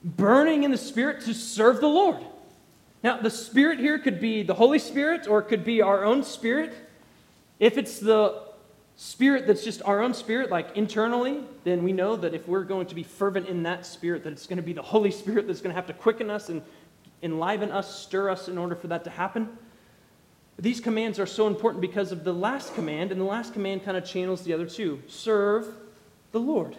[0.05, 2.19] burning in the spirit to serve the Lord.
[3.03, 6.23] Now, the spirit here could be the Holy Spirit or it could be our own
[6.23, 6.73] spirit.
[7.59, 8.43] If it's the
[8.97, 12.87] spirit that's just our own spirit, like internally, then we know that if we're going
[12.87, 15.61] to be fervent in that spirit, that it's going to be the Holy Spirit that's
[15.61, 16.63] going to have to quicken us and
[17.23, 19.49] enliven us, stir us in order for that to happen.
[20.59, 23.97] These commands are so important because of the last command, and the last command kind
[23.97, 25.67] of channels the other two serve
[26.33, 26.77] the Lord.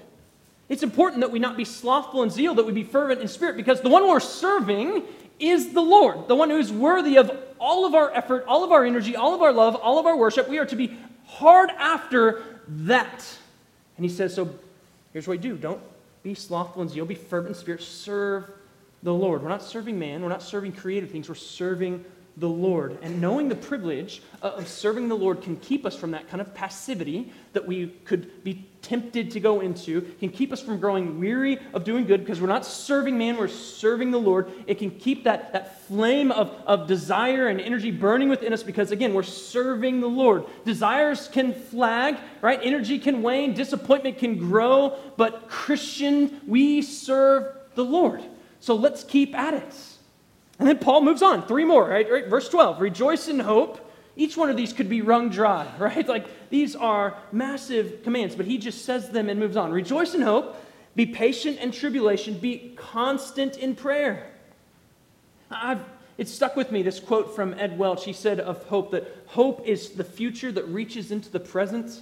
[0.69, 3.57] It's important that we not be slothful in zeal, that we be fervent in spirit,
[3.57, 5.03] because the one we're serving
[5.39, 7.31] is the Lord, the one who is worthy of
[7.63, 10.17] all of our effort, all of our energy, all of our love, all of our
[10.17, 10.49] worship.
[10.49, 13.25] We are to be hard after that.
[13.95, 14.53] And he says, So
[15.13, 15.81] here's what we do don't
[16.21, 18.51] be slothful and zeal, be fervent in spirit, serve
[19.01, 19.41] the Lord.
[19.41, 22.03] We're not serving man, we're not serving created things, we're serving
[22.37, 22.97] the Lord.
[23.01, 26.53] And knowing the privilege of serving the Lord can keep us from that kind of
[26.53, 31.59] passivity that we could be tempted to go into, can keep us from growing weary
[31.73, 34.51] of doing good because we're not serving man, we're serving the Lord.
[34.67, 38.91] It can keep that, that flame of, of desire and energy burning within us because,
[38.91, 40.45] again, we're serving the Lord.
[40.65, 42.59] Desires can flag, right?
[42.63, 48.23] Energy can wane, disappointment can grow, but Christian, we serve the Lord.
[48.59, 49.92] So let's keep at it.
[50.59, 51.45] And then Paul moves on.
[51.47, 52.09] Three more, right?
[52.09, 52.27] right?
[52.27, 53.91] Verse 12 Rejoice in hope.
[54.15, 56.07] Each one of these could be wrung dry, right?
[56.07, 59.71] Like these are massive commands, but he just says them and moves on.
[59.71, 60.55] Rejoice in hope.
[60.95, 62.37] Be patient in tribulation.
[62.37, 64.29] Be constant in prayer.
[65.49, 65.81] I've,
[66.17, 68.05] it stuck with me, this quote from Ed Welch.
[68.05, 71.99] He said of hope that hope is the future that reaches into the present.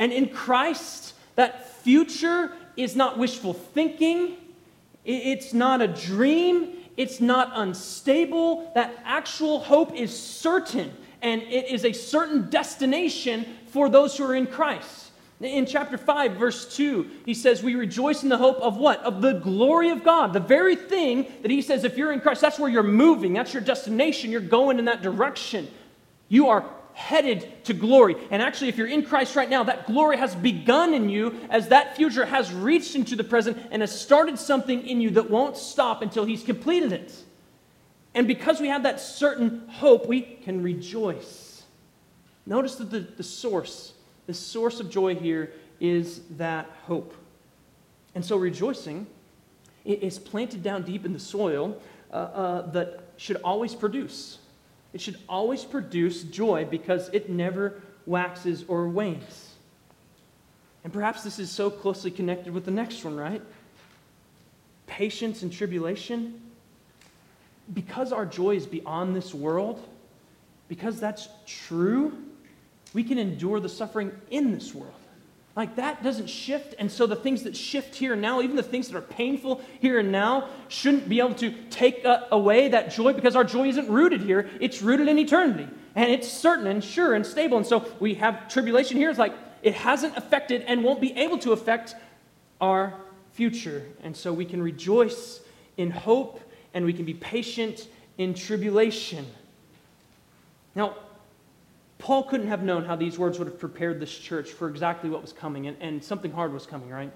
[0.00, 4.36] And in Christ, that future is not wishful thinking,
[5.04, 8.70] it's not a dream, it's not unstable.
[8.74, 14.34] That actual hope is certain, and it is a certain destination for those who are
[14.34, 15.12] in Christ.
[15.40, 19.00] In chapter 5, verse 2, he says, We rejoice in the hope of what?
[19.04, 20.32] Of the glory of God.
[20.32, 23.54] The very thing that he says, if you're in Christ, that's where you're moving, that's
[23.54, 25.68] your destination, you're going in that direction.
[26.28, 28.16] You are headed to glory.
[28.32, 31.68] And actually, if you're in Christ right now, that glory has begun in you as
[31.68, 35.56] that future has reached into the present and has started something in you that won't
[35.56, 37.14] stop until He's completed it.
[38.14, 41.62] And because we have that certain hope, we can rejoice.
[42.46, 43.92] Notice that the, the source,
[44.26, 47.14] the source of joy here is that hope.
[48.16, 49.06] And so rejoicing
[49.84, 51.80] is planted down deep in the soil
[52.10, 54.38] uh, uh, that should always produce.
[54.92, 59.54] It should always produce joy because it never waxes or wanes.
[60.84, 63.42] And perhaps this is so closely connected with the next one, right?
[64.86, 66.40] Patience and tribulation.
[67.74, 69.86] Because our joy is beyond this world,
[70.68, 72.16] because that's true,
[72.94, 74.94] we can endure the suffering in this world.
[75.58, 76.76] Like that doesn't shift.
[76.78, 79.60] And so the things that shift here and now, even the things that are painful
[79.80, 83.88] here and now, shouldn't be able to take away that joy because our joy isn't
[83.88, 84.48] rooted here.
[84.60, 85.66] It's rooted in eternity.
[85.96, 87.56] And it's certain and sure and stable.
[87.56, 89.10] And so we have tribulation here.
[89.10, 91.96] It's like it hasn't affected and won't be able to affect
[92.60, 92.94] our
[93.32, 93.84] future.
[94.04, 95.40] And so we can rejoice
[95.76, 96.40] in hope
[96.72, 99.26] and we can be patient in tribulation.
[100.76, 100.94] Now,
[101.98, 105.20] Paul couldn't have known how these words would have prepared this church for exactly what
[105.20, 107.12] was coming, and, and something hard was coming, right?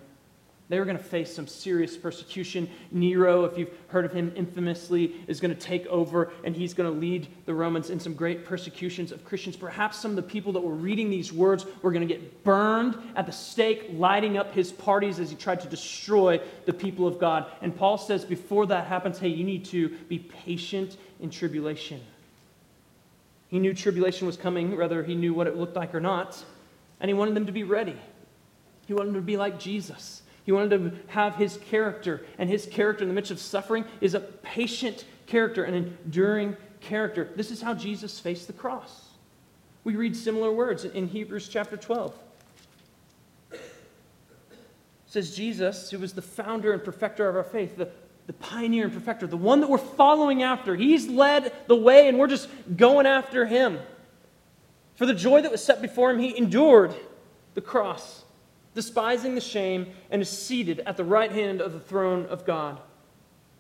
[0.69, 2.67] They were going to face some serious persecution.
[2.91, 6.91] Nero, if you've heard of him infamously, is going to take over and he's going
[6.91, 9.55] to lead the Romans in some great persecutions of Christians.
[9.55, 12.97] Perhaps some of the people that were reading these words were going to get burned
[13.17, 17.19] at the stake, lighting up his parties as he tried to destroy the people of
[17.19, 17.53] God.
[17.61, 22.01] And Paul says before that happens, hey, you need to be patient in tribulation.
[23.53, 26.43] He knew tribulation was coming, whether he knew what it looked like or not,
[27.01, 27.95] and he wanted them to be ready.
[28.87, 30.23] He wanted them to be like Jesus.
[30.45, 34.15] He wanted to have his character, and his character in the midst of suffering is
[34.15, 37.29] a patient character, an enduring character.
[37.37, 39.11] This is how Jesus faced the cross.
[39.85, 42.19] We read similar words in Hebrews chapter 12.
[43.53, 43.61] It
[45.05, 47.91] says Jesus, who was the founder and perfecter of our faith, the,
[48.27, 50.77] the pioneer and perfecter, the one that we're following after.
[50.77, 53.81] He's led the way, and we're just going after him.
[54.95, 56.95] For the joy that was set before him, he endured
[57.55, 58.25] the cross,
[58.75, 62.81] despising the shame, and is seated at the right hand of the throne of God.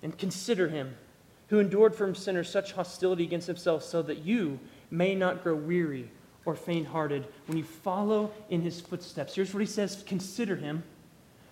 [0.03, 0.95] And consider him
[1.49, 4.59] who endured from sinners such hostility against himself, so that you
[4.91, 6.11] may not grow weary
[6.45, 9.35] or faint hearted when you follow in his footsteps.
[9.35, 10.83] Here's what he says Consider him,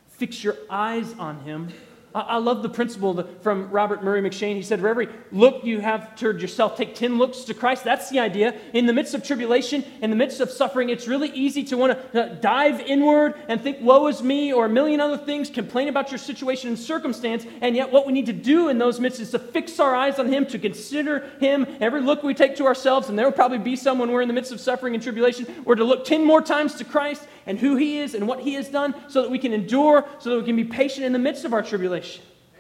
[0.09, 1.69] fix your eyes on him
[2.13, 4.57] I love the principle from Robert Murray M'Cheyne.
[4.57, 7.85] He said, For every look you have toward yourself, take 10 looks to Christ.
[7.85, 8.59] That's the idea.
[8.73, 12.13] In the midst of tribulation, in the midst of suffering, it's really easy to want
[12.13, 15.87] to uh, dive inward and think, Woe is me, or a million other things, complain
[15.87, 17.47] about your situation and circumstance.
[17.61, 20.19] And yet, what we need to do in those midst is to fix our eyes
[20.19, 21.65] on Him, to consider Him.
[21.81, 24.29] Every look we take to ourselves, and there will probably be some when we're in
[24.29, 27.59] the midst of suffering and tribulation, we're to look 10 more times to Christ and
[27.59, 30.39] who He is and what He has done so that we can endure, so that
[30.39, 32.00] we can be patient in the midst of our tribulation.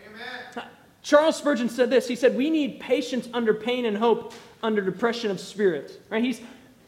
[0.07, 0.68] Amen.
[1.03, 2.07] Charles Spurgeon said this.
[2.07, 6.00] He said, We need patience under pain and hope under depression of spirit.
[6.11, 6.22] Right?
[6.22, 6.40] He's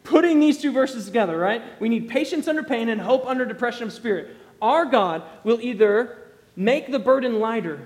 [0.04, 1.62] putting these two verses together, right?
[1.80, 4.36] We need patience under pain and hope under depression of spirit.
[4.60, 6.18] Our God will either
[6.56, 7.80] make the burden lighter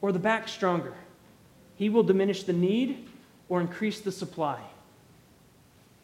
[0.00, 0.94] or the back stronger.
[1.76, 3.08] He will diminish the need
[3.48, 4.60] or increase the supply.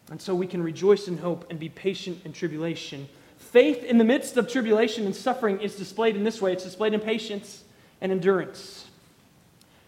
[0.09, 3.07] And so we can rejoice in hope and be patient in tribulation
[3.41, 6.93] Faith in the midst of tribulation and suffering is displayed in this way it's displayed
[6.93, 7.63] in patience
[8.01, 8.87] and endurance.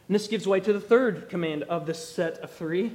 [0.08, 2.92] And this gives way to the third command of this set of three.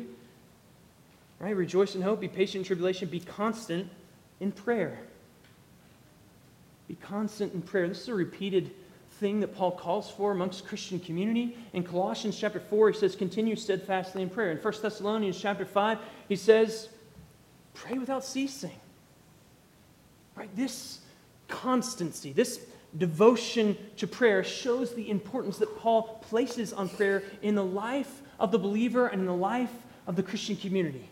[1.40, 1.54] Right?
[1.54, 3.88] Rejoice in hope, be patient in tribulation, be constant
[4.40, 4.98] in prayer.
[6.86, 7.88] Be constant in prayer.
[7.88, 8.70] This is a repeated
[9.12, 11.56] thing that Paul calls for amongst Christian community.
[11.72, 14.52] In Colossians chapter 4, he says, continue steadfastly in prayer.
[14.52, 16.88] In 1 Thessalonians chapter 5, he says,
[17.74, 18.78] pray without ceasing.
[20.36, 20.54] Right?
[20.54, 21.00] This
[21.48, 22.60] constancy, this
[22.96, 28.50] devotion to prayer shows the importance that Paul places on prayer in the life of
[28.50, 29.72] the believer and in the life
[30.06, 31.08] of the Christian community.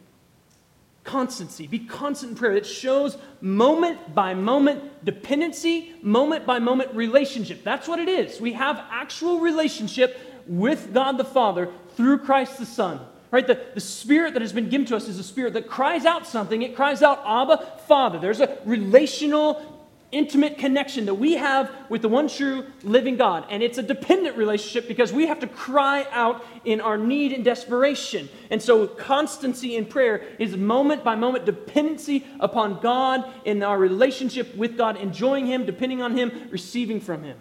[1.04, 2.52] Constancy, be constant in prayer.
[2.52, 7.62] It shows moment by moment dependency, moment by moment relationship.
[7.62, 8.40] That's what it is.
[8.40, 13.00] We have actual relationship with God the Father through Christ the Son.
[13.30, 13.46] Right?
[13.46, 16.26] The, the spirit that has been given to us is a spirit that cries out
[16.26, 16.62] something.
[16.62, 18.18] It cries out, Abba, Father.
[18.18, 19.75] There's a relational,
[20.16, 23.44] intimate connection that we have with the one true living God.
[23.50, 27.44] And it's a dependent relationship because we have to cry out in our need and
[27.44, 28.28] desperation.
[28.50, 34.56] And so, constancy in prayer is moment by moment dependency upon God in our relationship
[34.56, 37.36] with God, enjoying Him, depending on Him, receiving from Him.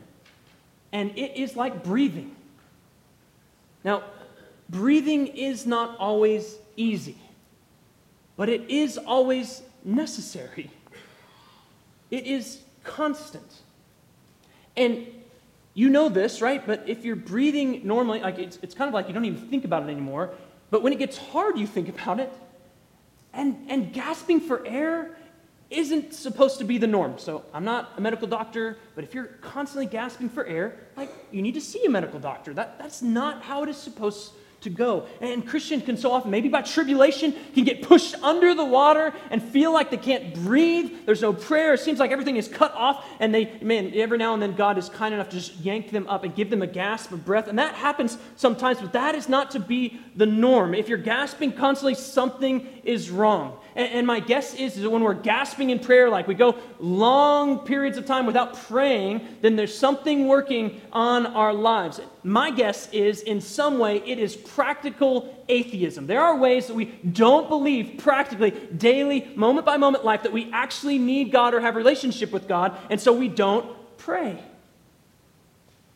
[0.92, 2.36] And it is like breathing.
[3.86, 4.04] Now,
[4.70, 7.18] breathing is not always easy,
[8.36, 10.72] but it is always necessary.
[12.12, 13.62] It is constant.
[14.78, 15.08] And
[15.74, 16.65] you know this, right?
[16.65, 19.65] But if you're breathing normally, like it's, it's kind of like you don't even think
[19.65, 20.34] about it anymore.
[20.71, 22.32] But when it gets hard, you think about it.
[23.34, 25.17] And, and gasping for air
[25.69, 27.17] isn't supposed to be the norm.
[27.17, 31.41] So I'm not a medical doctor, but if you're constantly gasping for air, like you
[31.41, 32.54] need to see a medical doctor.
[32.54, 34.32] That, that's not how it is supposed
[34.65, 35.07] to go.
[35.22, 39.41] And Christians can so often, maybe by tribulation, can get pushed under the water and
[39.41, 40.91] feel like they can't breathe.
[41.05, 41.74] There's no prayer.
[41.74, 43.05] It seems like everything is cut off.
[43.20, 46.07] And they, man, every now and then God is kind enough to just yank them
[46.07, 47.47] up and give them a gasp of breath.
[47.47, 50.76] And that happens sometimes, but that is not to be the norm.
[50.76, 53.58] If you're gasping constantly, something is wrong.
[53.76, 56.56] And, and my guess is, is that when we're gasping in prayer, like we go
[56.80, 62.00] long periods of time without praying, then there's something working on our lives.
[62.24, 66.08] My guess is, in some way, it is practical atheism.
[66.08, 70.52] There are ways that we don't believe practically, daily, moment by moment life, that we
[70.54, 74.40] actually need God or have relationship with God, and so we don't pray.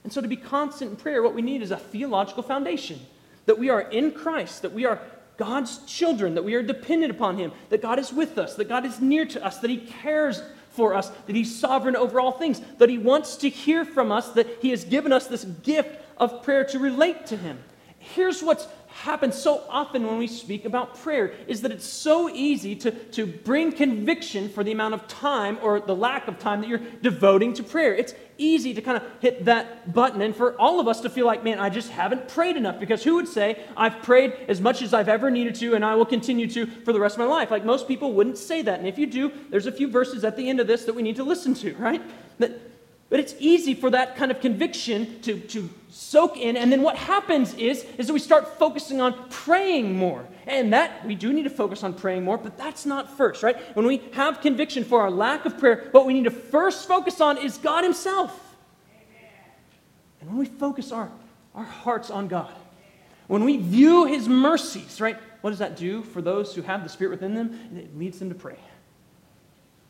[0.03, 2.99] And so, to be constant in prayer, what we need is a theological foundation
[3.45, 5.01] that we are in Christ, that we are
[5.39, 8.85] God's children, that we are dependent upon Him, that God is with us, that God
[8.85, 12.61] is near to us, that He cares for us, that He's sovereign over all things,
[12.77, 16.43] that He wants to hear from us, that He has given us this gift of
[16.43, 17.57] prayer to relate to Him.
[17.99, 22.75] Here's what's happens so often when we speak about prayer is that it's so easy
[22.75, 26.67] to, to bring conviction for the amount of time or the lack of time that
[26.67, 27.93] you're devoting to prayer.
[27.93, 31.25] It's easy to kind of hit that button and for all of us to feel
[31.25, 34.81] like, man, I just haven't prayed enough because who would say, I've prayed as much
[34.81, 37.25] as I've ever needed to and I will continue to for the rest of my
[37.25, 37.51] life?
[37.51, 38.79] Like most people wouldn't say that.
[38.79, 41.03] And if you do, there's a few verses at the end of this that we
[41.03, 42.01] need to listen to, right?
[42.39, 42.68] That
[43.09, 46.55] But it's easy for that kind of conviction to, to soak in.
[46.55, 50.27] And then what happens is, is that we start focusing on praying more.
[50.45, 53.57] And that, we do need to focus on praying more, but that's not first, right?
[53.75, 57.19] When we have conviction for our lack of prayer, what we need to first focus
[57.19, 58.57] on is God Himself.
[60.21, 61.11] And when we focus our,
[61.55, 62.53] our hearts on God,
[63.27, 66.89] when we view His mercies, right, what does that do for those who have the
[66.89, 67.59] Spirit within them?
[67.75, 68.57] It leads them to pray.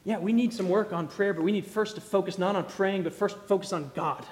[0.05, 2.63] Yeah, we need some work on prayer, but we need first to focus not on
[2.63, 4.25] praying, but first focus on God.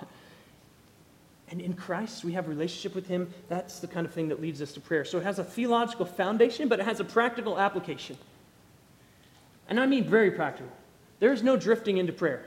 [1.49, 3.33] And in Christ, we have a relationship with Him.
[3.47, 5.05] That's the kind of thing that leads us to prayer.
[5.05, 8.17] So it has a theological foundation, but it has a practical application.
[9.69, 10.71] And I mean very practical.
[11.19, 12.45] There's no drifting into prayer.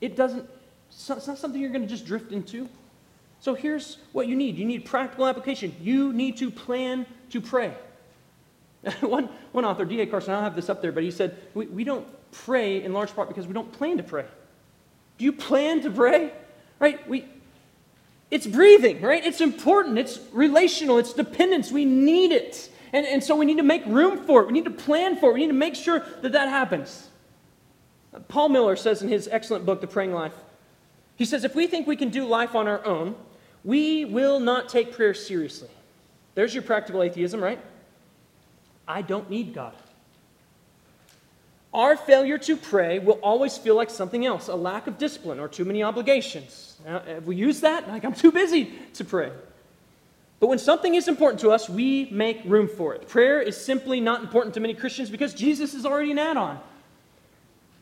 [0.00, 0.48] It doesn't,
[0.88, 2.68] it's not something you're going to just drift into.
[3.40, 5.74] So here's what you need you need practical application.
[5.80, 7.74] You need to plan to pray.
[9.00, 10.06] one, one author, D.A.
[10.06, 13.14] Carson, I'll have this up there, but he said, we, we don't pray in large
[13.14, 14.24] part because we don't plan to pray.
[15.18, 16.32] Do you plan to pray?
[16.78, 17.06] Right?
[17.08, 17.26] We,
[18.30, 19.24] it's breathing, right?
[19.24, 19.98] It's important.
[19.98, 20.98] It's relational.
[20.98, 21.70] It's dependence.
[21.70, 22.70] We need it.
[22.92, 24.46] And, and so we need to make room for it.
[24.46, 25.34] We need to plan for it.
[25.34, 27.08] We need to make sure that that happens.
[28.28, 30.34] Paul Miller says in his excellent book, The Praying Life,
[31.16, 33.14] he says, if we think we can do life on our own,
[33.62, 35.68] we will not take prayer seriously.
[36.34, 37.60] There's your practical atheism, right?
[38.90, 39.74] I don't need God.
[41.72, 45.46] Our failure to pray will always feel like something else a lack of discipline or
[45.46, 46.76] too many obligations.
[46.84, 49.30] Now, we use that, like I'm too busy to pray.
[50.40, 53.06] But when something is important to us, we make room for it.
[53.06, 56.58] Prayer is simply not important to many Christians because Jesus is already an add on.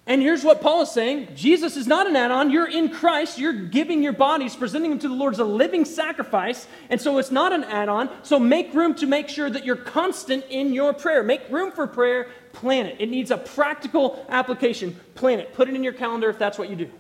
[0.09, 2.51] And here's what Paul is saying Jesus is not an add on.
[2.51, 3.39] You're in Christ.
[3.39, 6.67] You're giving your bodies, presenting them to the Lord as a living sacrifice.
[6.89, 8.09] And so it's not an add on.
[8.23, 11.23] So make room to make sure that you're constant in your prayer.
[11.23, 12.29] Make room for prayer.
[12.55, 12.97] Plan it.
[12.99, 14.99] It needs a practical application.
[15.15, 15.53] Plan it.
[15.53, 16.91] Put it in your calendar if that's what you do.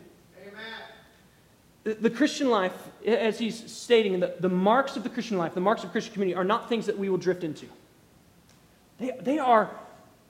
[1.84, 2.74] The, the Christian life,
[3.06, 6.36] as he's stating, the, the marks of the Christian life, the marks of Christian community,
[6.36, 7.64] are not things that we will drift into.
[8.98, 9.70] They, they are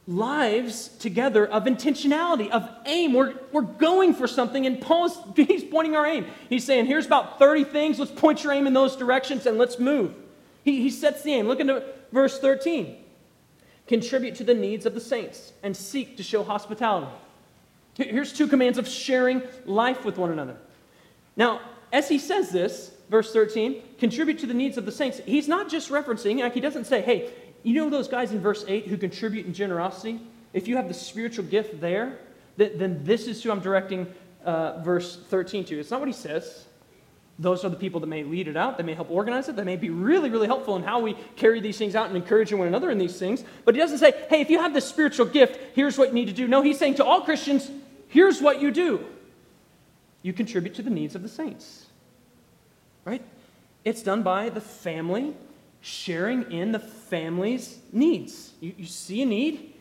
[0.08, 3.12] lives together of intentionality, of aim.
[3.12, 6.26] We're, we're going for something, and Paul's he's pointing our aim.
[6.48, 7.98] He's saying, here's about 30 things.
[7.98, 10.14] Let's point your aim in those directions and let's move.
[10.64, 11.46] He, he sets the aim.
[11.46, 12.96] Look into verse 13.
[13.86, 17.12] Contribute to the needs of the saints and seek to show hospitality.
[17.94, 20.56] Here's two commands of sharing life with one another.
[21.36, 21.60] Now,
[21.92, 25.68] as he says this, verse 13, contribute to the needs of the saints, he's not
[25.68, 27.32] just referencing, like he doesn't say, hey,
[27.62, 30.20] you know those guys in verse 8 who contribute in generosity?
[30.52, 32.18] If you have the spiritual gift there,
[32.56, 34.12] then this is who I'm directing
[34.44, 35.78] uh, verse 13 to.
[35.78, 36.66] It's not what he says.
[37.38, 38.78] Those are the people that may lead it out.
[38.78, 39.54] They may help organize it.
[39.54, 42.52] They may be really, really helpful in how we carry these things out and encourage
[42.52, 43.44] one another in these things.
[43.64, 46.26] But he doesn't say, hey, if you have this spiritual gift, here's what you need
[46.26, 46.48] to do.
[46.48, 47.70] No, he's saying to all Christians,
[48.08, 49.04] here's what you do
[50.22, 51.86] you contribute to the needs of the saints.
[53.04, 53.22] Right?
[53.84, 55.34] It's done by the family
[55.80, 58.52] sharing in the family's needs.
[58.60, 59.74] You, you see a need,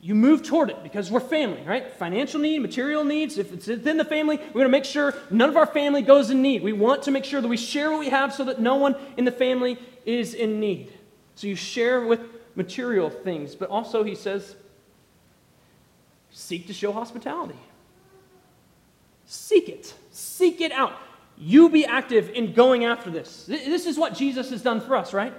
[0.00, 1.92] you move toward it because we're family, right?
[1.92, 3.38] Financial need, material needs.
[3.38, 6.30] If it's within the family, we're going to make sure none of our family goes
[6.30, 6.62] in need.
[6.62, 8.96] We want to make sure that we share what we have so that no one
[9.16, 10.92] in the family is in need.
[11.34, 12.20] So you share with
[12.56, 14.56] material things, but also he says,
[16.30, 17.58] seek to show hospitality.
[19.26, 20.98] Seek it, seek it out.
[21.40, 23.44] You be active in going after this.
[23.46, 25.32] This is what Jesus has done for us, right?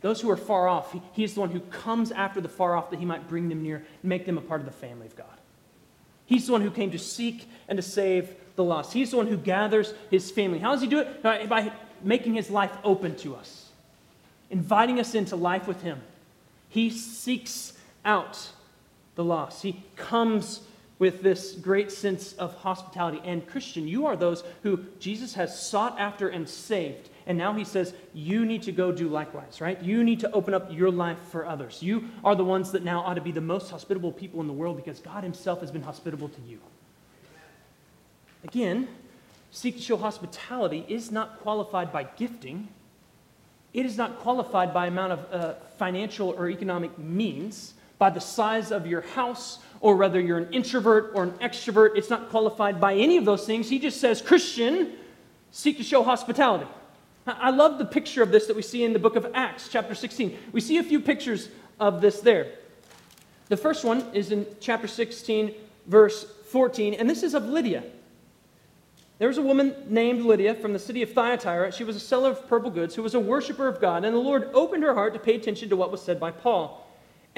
[0.00, 2.90] Those who are far off, he is the one who comes after the far off
[2.90, 5.16] that he might bring them near and make them a part of the family of
[5.16, 5.26] God.
[6.26, 8.92] He's the one who came to seek and to save the lost.
[8.92, 10.58] He's the one who gathers his family.
[10.58, 11.22] How does he do it?
[11.22, 13.70] By making his life open to us,
[14.50, 16.00] inviting us into life with him.
[16.68, 17.72] He seeks
[18.04, 18.50] out
[19.14, 19.62] the lost.
[19.62, 20.60] He comes
[20.98, 23.20] with this great sense of hospitality.
[23.24, 27.10] And Christian, you are those who Jesus has sought after and saved.
[27.26, 29.80] And now he says, you need to go do likewise, right?
[29.82, 31.82] You need to open up your life for others.
[31.82, 34.52] You are the ones that now ought to be the most hospitable people in the
[34.52, 36.58] world because God himself has been hospitable to you.
[38.44, 38.88] Again,
[39.50, 42.68] seek to show hospitality is not qualified by gifting.
[43.74, 48.72] It is not qualified by amount of uh, financial or economic means, by the size
[48.72, 51.96] of your house or whether you're an introvert or an extrovert.
[51.96, 53.68] It's not qualified by any of those things.
[53.68, 54.92] He just says, Christian,
[55.50, 56.66] seek to show hospitality.
[57.26, 59.94] I love the picture of this that we see in the book of Acts, chapter
[59.94, 60.36] 16.
[60.52, 61.48] We see a few pictures
[61.78, 62.52] of this there.
[63.48, 65.54] The first one is in chapter 16,
[65.86, 67.84] verse 14, and this is of Lydia.
[69.18, 71.72] There was a woman named Lydia from the city of Thyatira.
[71.72, 74.20] She was a seller of purple goods who was a worshiper of God, and the
[74.20, 76.87] Lord opened her heart to pay attention to what was said by Paul.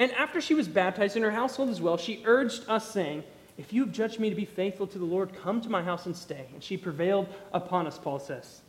[0.01, 3.23] And after she was baptized in her household as well, she urged us, saying,
[3.59, 6.07] If you have judged me to be faithful to the Lord, come to my house
[6.07, 6.47] and stay.
[6.55, 8.61] And she prevailed upon us, Paul says.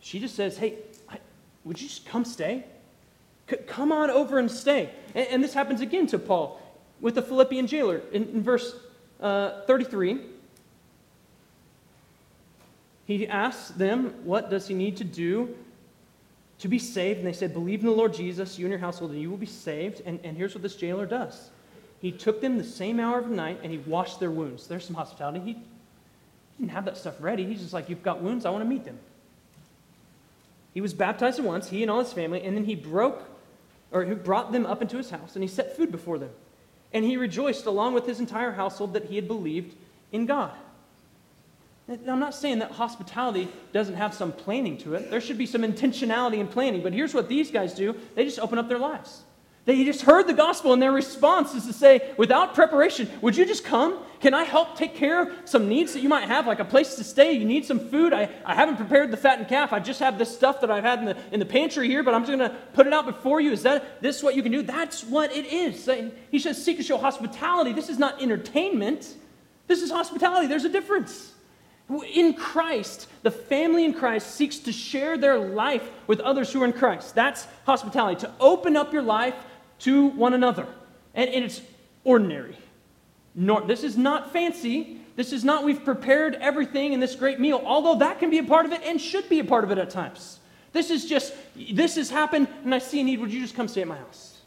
[0.00, 0.76] She just says, Hey,
[1.64, 2.66] would you just come stay?
[3.48, 4.90] C- come on over and stay.
[5.14, 6.60] And, and, this happens again to Paul
[7.00, 8.76] with the Philippian jailer in, in verse
[9.18, 10.20] uh, 33.
[13.06, 15.56] He asks them, What does he need to do
[16.58, 17.18] to be saved?
[17.18, 19.36] And they said, Believe in the Lord Jesus, you and your household, and you will
[19.36, 20.02] be saved.
[20.04, 21.50] And, and here's what this jailer does
[22.00, 24.66] He took them the same hour of the night and he washed their wounds.
[24.66, 25.40] There's some hospitality.
[25.40, 25.56] He
[26.58, 27.44] didn't have that stuff ready.
[27.44, 28.98] He's just like, You've got wounds, I want to meet them.
[30.74, 33.22] He was baptized at once, he and all his family, and then he broke,
[33.90, 36.30] or he brought them up into his house, and he set food before them.
[36.94, 39.74] And he rejoiced along with his entire household that he had believed
[40.12, 40.52] in God.
[41.88, 45.10] I'm not saying that hospitality doesn't have some planning to it.
[45.10, 46.82] There should be some intentionality in planning.
[46.82, 49.22] But here's what these guys do they just open up their lives.
[49.64, 53.46] They just heard the gospel, and their response is to say, without preparation, would you
[53.46, 54.00] just come?
[54.18, 56.96] Can I help take care of some needs that you might have, like a place
[56.96, 57.32] to stay?
[57.32, 58.12] You need some food.
[58.12, 59.72] I, I haven't prepared the fattened calf.
[59.72, 62.12] I just have this stuff that I've had in the, in the pantry here, but
[62.12, 63.52] I'm just going to put it out before you.
[63.52, 64.62] Is that this what you can do?
[64.62, 65.88] That's what it is.
[66.32, 67.72] He says, seek to show hospitality.
[67.72, 69.14] This is not entertainment,
[69.68, 70.48] this is hospitality.
[70.48, 71.31] There's a difference.
[71.88, 76.62] Who in Christ, the family in Christ seeks to share their life with others who
[76.62, 77.14] are in Christ.
[77.14, 79.34] That's hospitality, to open up your life
[79.80, 80.66] to one another.
[81.14, 81.60] And, and it's
[82.04, 82.56] ordinary.
[83.34, 84.98] Nor, this is not fancy.
[85.16, 88.44] This is not we've prepared everything in this great meal, although that can be a
[88.44, 90.38] part of it and should be a part of it at times.
[90.72, 91.34] This is just,
[91.70, 93.20] this has happened and I see a need.
[93.20, 94.38] Would you just come stay at my house?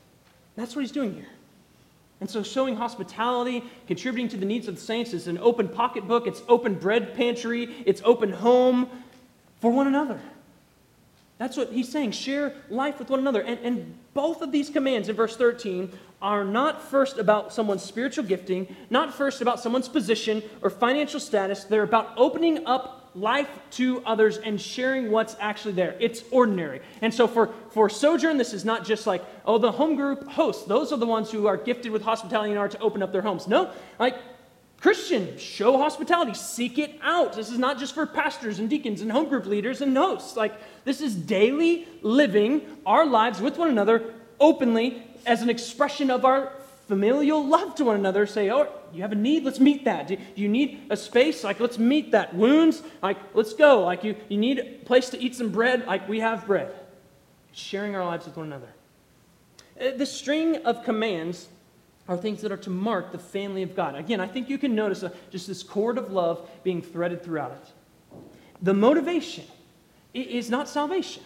[0.55, 1.27] That's what he's doing here.
[2.21, 6.27] And so, showing hospitality, contributing to the needs of the saints is an open pocketbook,
[6.27, 8.89] it's open bread pantry, it's open home
[9.59, 10.19] for one another.
[11.37, 12.11] That's what he's saying.
[12.11, 13.41] Share life with one another.
[13.41, 15.91] And, and both of these commands in verse 13
[16.21, 21.65] are not first about someone's spiritual gifting, not first about someone's position or financial status.
[21.65, 25.95] They're about opening up life to others and sharing what's actually there.
[25.99, 26.81] It's ordinary.
[27.01, 30.65] And so for, for Sojourn, this is not just like, oh, the home group hosts,
[30.65, 33.21] those are the ones who are gifted with hospitality and are to open up their
[33.21, 33.47] homes.
[33.47, 34.15] No, like
[34.81, 37.33] Christian, show hospitality, seek it out.
[37.33, 40.35] This is not just for pastors and deacons and home group leaders and hosts.
[40.35, 40.53] Like,
[40.83, 46.51] this is daily living our lives with one another openly as an expression of our
[46.87, 48.25] familial love to one another.
[48.25, 50.07] Say, oh, you have a need, let's meet that.
[50.07, 51.43] Do you need a space?
[51.43, 52.35] Like, let's meet that.
[52.35, 52.81] Wounds?
[53.01, 53.83] Like, let's go.
[53.83, 55.85] Like, you, you need a place to eat some bread?
[55.85, 56.73] Like, we have bread.
[57.51, 58.67] Sharing our lives with one another.
[59.79, 61.47] Uh, the string of commands
[62.07, 63.95] are things that are to mark the family of God.
[63.95, 67.51] Again, I think you can notice a, just this cord of love being threaded throughout
[67.51, 68.19] it.
[68.61, 69.45] The motivation
[70.13, 71.23] is not salvation,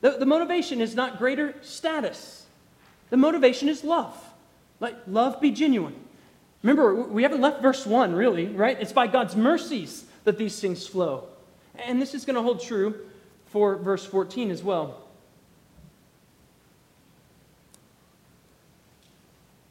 [0.00, 2.46] the, the motivation is not greater status.
[3.10, 4.16] The motivation is love.
[4.82, 5.94] Let love be genuine.
[6.64, 8.76] Remember, we haven't left verse 1, really, right?
[8.80, 11.28] It's by God's mercies that these things flow.
[11.76, 12.96] And this is going to hold true
[13.46, 15.00] for verse 14 as well.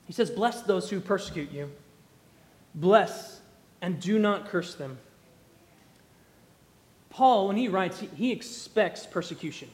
[0.08, 1.70] He says, Bless those who persecute you.
[2.74, 3.42] Bless
[3.82, 4.98] and do not curse them.
[7.10, 9.68] Paul, when he writes, he, he expects persecution.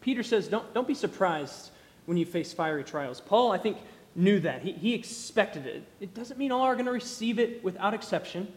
[0.00, 1.72] Peter says, don't, don't be surprised
[2.06, 3.20] when you face fiery trials.
[3.20, 3.76] Paul, I think,
[4.14, 4.62] knew that.
[4.62, 5.84] He, he expected it.
[6.00, 8.52] It doesn't mean all are going to receive it without exception.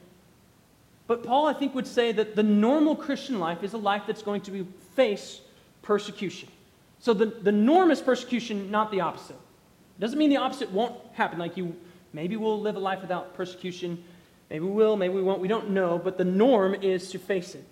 [1.07, 4.21] But Paul, I think, would say that the normal Christian life is a life that's
[4.21, 5.41] going to face
[5.81, 6.49] persecution.
[6.99, 9.35] So the, the norm is persecution, not the opposite.
[9.35, 11.39] It Doesn't mean the opposite won't happen.
[11.39, 11.75] Like you,
[12.13, 14.03] maybe we'll live a life without persecution.
[14.49, 15.41] Maybe we will, maybe we won't.
[15.41, 15.97] We don't know.
[15.97, 17.65] But the norm is to face it.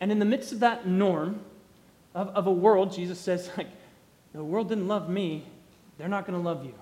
[0.00, 1.40] And in the midst of that norm
[2.14, 3.68] of, of a world, Jesus says, like,
[4.32, 5.44] the world didn't love me.
[5.98, 6.74] They're not going to love you.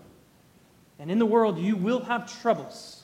[0.99, 3.03] And in the world, you will have troubles.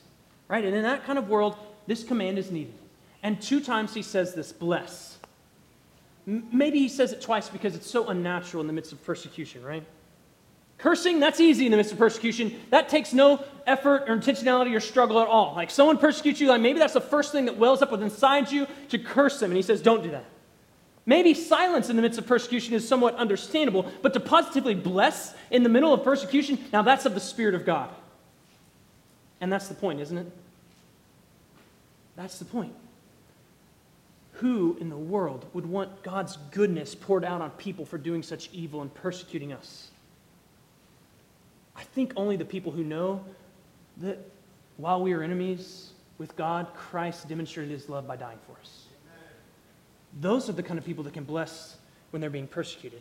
[0.49, 0.65] Right?
[0.65, 2.75] And in that kind of world, this command is needed.
[3.23, 5.19] And two times he says this bless.
[6.27, 9.85] Maybe he says it twice because it's so unnatural in the midst of persecution, right?
[10.79, 12.61] Cursing, that's easy in the midst of persecution.
[12.71, 15.55] That takes no effort or intentionality or struggle at all.
[15.55, 18.67] Like someone persecutes you, like maybe that's the first thing that wells up inside you
[18.89, 19.51] to curse them.
[19.51, 20.25] And he says, don't do that.
[21.07, 25.63] Maybe silence in the midst of persecution is somewhat understandable, but to positively bless in
[25.63, 27.91] the middle of persecution, now that's of the Spirit of God.
[29.41, 30.27] And that's the point, isn't it?
[32.17, 32.73] That's the point.
[34.35, 38.49] Who in the world would want God's goodness poured out on people for doing such
[38.53, 39.91] evil and persecuting us?
[41.77, 43.25] I think only the people who know
[43.99, 44.19] that
[44.77, 48.84] while we are enemies with God, Christ demonstrated his love by dying for us.
[50.21, 51.77] Those are the kind of people that can bless
[52.11, 53.01] when they're being persecuted.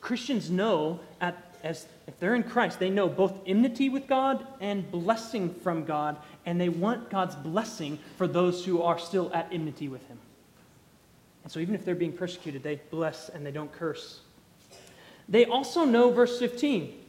[0.00, 4.88] Christians know at as if they're in Christ, they know both enmity with God and
[4.90, 9.88] blessing from God, and they want God's blessing for those who are still at enmity
[9.88, 10.18] with Him.
[11.42, 14.20] And so, even if they're being persecuted, they bless and they don't curse.
[15.26, 17.00] They also know, verse 15,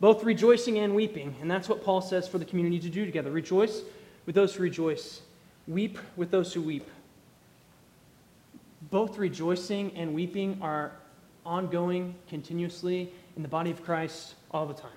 [0.00, 1.34] both rejoicing and weeping.
[1.40, 3.82] And that's what Paul says for the community to do together rejoice
[4.26, 5.22] with those who rejoice,
[5.66, 6.88] weep with those who weep.
[8.94, 10.92] Both rejoicing and weeping are
[11.44, 14.92] ongoing continuously in the body of Christ all the time.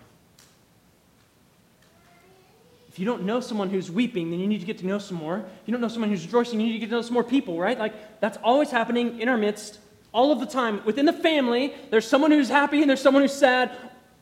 [2.89, 5.17] If you don't know someone who's weeping, then you need to get to know some
[5.17, 5.39] more.
[5.39, 7.23] If you don't know someone who's rejoicing, you need to get to know some more
[7.23, 7.79] people, right?
[7.79, 9.79] Like, that's always happening in our midst
[10.13, 10.85] all of the time.
[10.85, 13.71] Within the family, there's someone who's happy and there's someone who's sad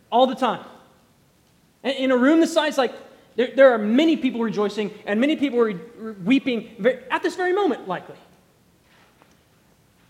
[0.09, 0.63] all the time.
[1.83, 2.93] In a room this size, like,
[3.35, 5.73] there, there are many people rejoicing and many people are
[6.23, 8.15] weeping at this very moment, likely.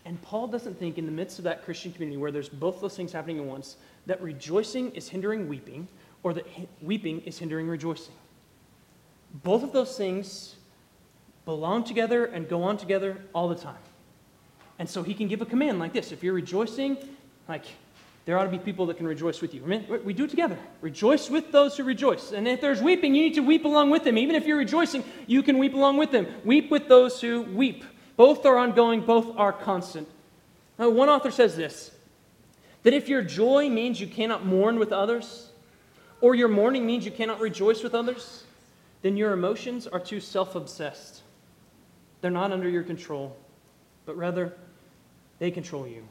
[0.05, 2.95] And Paul doesn't think, in the midst of that Christian community where there's both those
[2.95, 5.87] things happening at once, that rejoicing is hindering weeping
[6.21, 6.45] or that
[6.81, 8.13] weeping is hindering rejoicing.
[9.43, 10.55] Both of those things
[11.43, 13.77] belong together and go on together all the time.
[14.77, 16.97] And so he can give a command like this if you're rejoicing,
[17.47, 17.65] like
[18.25, 19.63] there ought to be people that can rejoice with you.
[20.03, 20.57] We do it together.
[20.81, 22.31] Rejoice with those who rejoice.
[22.31, 24.17] And if there's weeping, you need to weep along with them.
[24.17, 26.27] Even if you're rejoicing, you can weep along with them.
[26.43, 27.83] Weep with those who weep.
[28.17, 30.07] Both are ongoing, both are constant.
[30.79, 31.91] Now, one author says this
[32.83, 35.49] that if your joy means you cannot mourn with others,
[36.21, 38.43] or your mourning means you cannot rejoice with others,
[39.01, 41.21] then your emotions are too self obsessed.
[42.21, 43.35] They're not under your control,
[44.05, 44.53] but rather
[45.39, 46.07] they control you.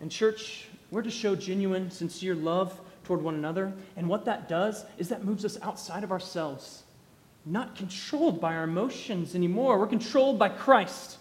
[0.00, 3.72] And, church, we're to show genuine, sincere love toward one another.
[3.96, 6.83] And what that does is that moves us outside of ourselves
[7.46, 9.78] not controlled by our emotions anymore.
[9.78, 11.18] We're controlled by Christ.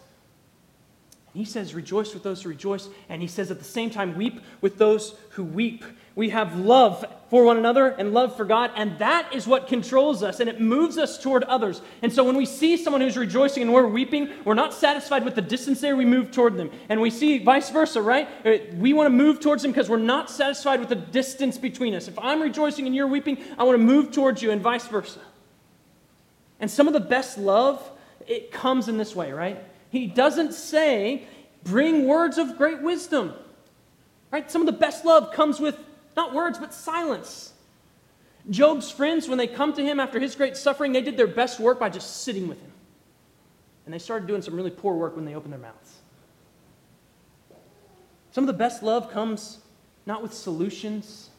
[1.33, 2.87] And He says, Rejoice with those who rejoice.
[3.09, 5.83] And he says, at the same time, weep with those who weep.
[6.15, 10.21] We have love for one another and love for God, and that is what controls
[10.21, 11.81] us, and it moves us toward others.
[12.03, 15.33] And so when we see someone who's rejoicing and we're weeping, we're not satisfied with
[15.33, 16.69] the distance there, we move toward them.
[16.89, 18.29] And we see vice versa, right?
[18.45, 21.95] Uh, we want to move towards them because we're not satisfied with the distance between
[21.95, 22.07] us.
[22.07, 25.19] If I'm rejoicing and you're weeping, I want to move towards you, and vice versa.
[26.63, 27.91] And some of the best love,
[28.25, 29.61] it comes in this way, right?
[29.89, 31.27] He doesn't say,
[31.65, 33.33] bring words of great wisdom.
[34.31, 34.49] Right?
[34.49, 35.77] Some of the best love comes with
[36.15, 37.51] not words, but silence.
[38.49, 41.59] Job's friends, when they come to him after his great suffering, they did their best
[41.59, 42.71] work by just sitting with him.
[43.83, 45.97] And they started doing some really poor work when they opened their mouths.
[48.31, 49.57] Some of the best love comes
[50.05, 51.29] not with solutions,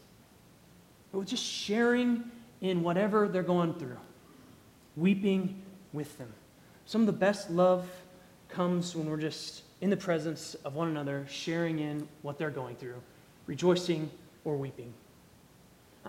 [1.13, 2.25] but with just sharing
[2.61, 3.97] in whatever they're going through
[4.97, 6.33] weeping with them.
[6.87, 7.89] Some of the best love
[8.49, 12.77] comes when we're just in the presence of one another, sharing in what they're going
[12.77, 13.01] through,
[13.47, 14.11] rejoicing
[14.45, 14.93] or weeping.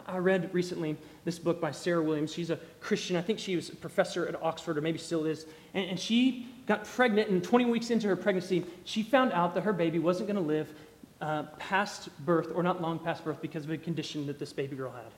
[0.07, 2.33] I read recently this book by Sarah Williams.
[2.33, 3.15] She's a Christian.
[3.15, 5.45] I think she was a professor at Oxford, or maybe still is.
[5.73, 9.63] And, and she got pregnant, and 20 weeks into her pregnancy, she found out that
[9.63, 10.73] her baby wasn't going to live
[11.21, 14.75] uh, past birth, or not long past birth, because of a condition that this baby
[14.75, 15.11] girl had.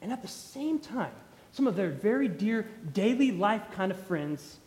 [0.00, 1.12] And at the same time,
[1.52, 4.58] some of their very dear daily life kind of friends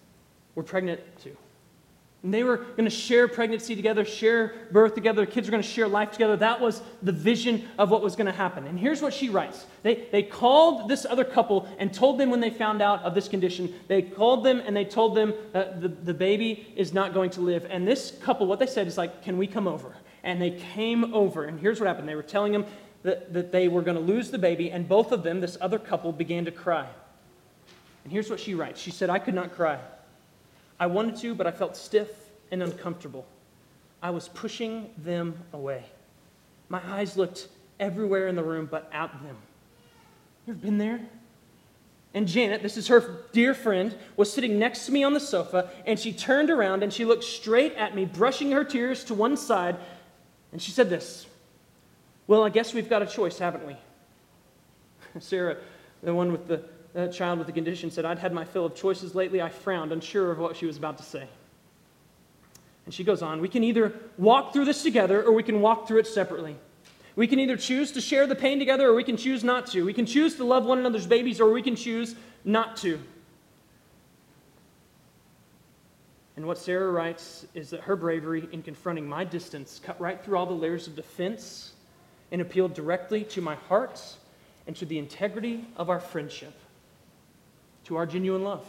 [0.56, 1.36] were pregnant too.
[2.22, 5.26] And they were going to share pregnancy together, share birth together.
[5.26, 6.36] The kids were going to share life together.
[6.36, 8.68] That was the vision of what was going to happen.
[8.68, 12.42] And here's what she writes they, they called this other couple and told them when
[12.42, 15.88] they found out of this condition, they called them and they told them that the,
[15.88, 17.66] the baby is not going to live.
[17.70, 19.96] And this couple, what they said is like, Can we come over?
[20.22, 21.46] And they came over.
[21.46, 22.66] And here's what happened they were telling them
[23.04, 25.80] that, that they were going to lose the baby, and both of them, this other
[25.80, 26.88] couple, began to cry.
[28.04, 29.80] And here's what she writes She said, I could not cry.
[30.80, 32.10] I wanted to, but I felt stiff
[32.52, 33.26] and uncomfortable.
[34.02, 35.86] I was pushing them away.
[36.70, 39.36] My eyes looked everywhere in the room but at them.
[40.46, 41.02] You ever been there?
[42.14, 45.70] And Janet, this is her dear friend, was sitting next to me on the sofa,
[45.86, 49.38] and she turned around and she looked straight at me, brushing her tears to one
[49.38, 49.76] side,
[50.52, 51.28] and she said this
[52.30, 53.76] well, I guess we've got a choice, haven't we?
[55.20, 55.58] Sarah,
[56.04, 56.64] the one with the
[56.96, 59.42] uh, child with the condition, said, I'd had my fill of choices lately.
[59.42, 61.28] I frowned, unsure of what she was about to say.
[62.86, 65.88] And she goes on, We can either walk through this together or we can walk
[65.88, 66.56] through it separately.
[67.16, 69.84] We can either choose to share the pain together or we can choose not to.
[69.84, 72.14] We can choose to love one another's babies or we can choose
[72.46, 73.00] not to.
[76.38, 80.38] And what Sarah writes is that her bravery in confronting my distance cut right through
[80.38, 81.74] all the layers of defense
[82.32, 84.02] and appealed directly to my heart
[84.68, 86.54] and to the integrity of our friendship,
[87.86, 88.66] to our genuine love.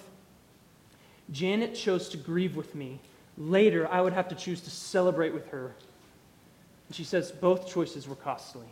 [1.30, 2.98] Janet chose to grieve with me.
[3.36, 5.72] Later, I would have to choose to celebrate with her.
[6.88, 8.66] And she says both choices were costly.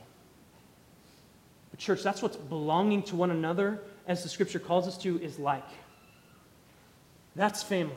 [1.71, 5.39] But, church, that's what belonging to one another, as the scripture calls us to, is
[5.39, 5.69] like.
[7.37, 7.95] That's family.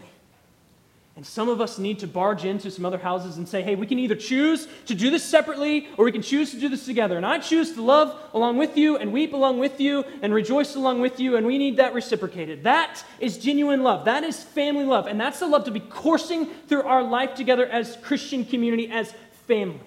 [1.18, 3.86] And some of us need to barge into some other houses and say, hey, we
[3.86, 7.18] can either choose to do this separately or we can choose to do this together.
[7.18, 10.76] And I choose to love along with you and weep along with you and rejoice
[10.76, 12.64] along with you, and we need that reciprocated.
[12.64, 14.06] That is genuine love.
[14.06, 15.06] That is family love.
[15.06, 19.14] And that's the love to be coursing through our life together as Christian community, as
[19.48, 19.82] family.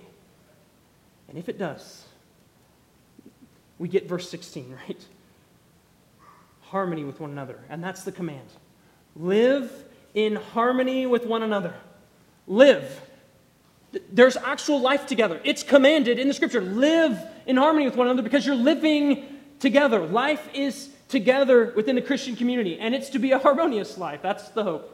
[1.29, 2.05] And if it does,
[3.79, 5.05] we get verse 16, right?
[6.61, 7.59] Harmony with one another.
[7.71, 8.47] And that's the command.
[9.17, 9.85] Live
[10.15, 11.75] in harmony with one another.
[12.47, 13.01] Live.
[14.11, 15.41] There's actual life together.
[15.45, 16.61] It's commanded in the scripture.
[16.61, 19.25] Live in harmony with one another because you're living
[19.61, 20.05] together.
[20.07, 24.21] Life is together within the Christian community, and it's to be a harmonious life.
[24.23, 24.91] That's the hope.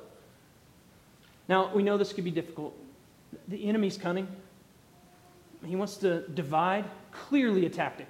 [1.49, 2.77] Now, we know this could be difficult.
[3.49, 4.29] The enemy's cunning.
[5.65, 8.09] He wants to divide, clearly a tactic.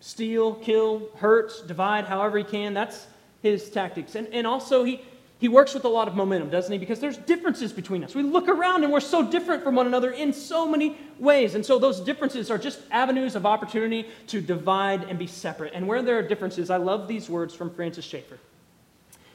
[0.00, 2.74] Steal, kill, hurt, divide however he can.
[2.74, 3.06] That's
[3.42, 4.14] his tactics.
[4.14, 5.02] And, and also, he,
[5.38, 6.78] he works with a lot of momentum, doesn't he?
[6.78, 8.14] Because there's differences between us.
[8.14, 11.54] We look around and we're so different from one another in so many ways.
[11.54, 15.74] And so those differences are just avenues of opportunity to divide and be separate.
[15.74, 18.38] And where there are differences, I love these words from Francis Schaeffer.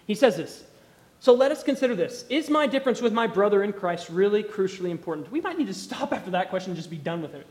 [0.06, 0.66] He says this
[1.22, 4.90] So let us consider this Is my difference with my brother in Christ really crucially
[4.90, 5.32] important?
[5.32, 7.48] We might need to stop after that question and just be done with it.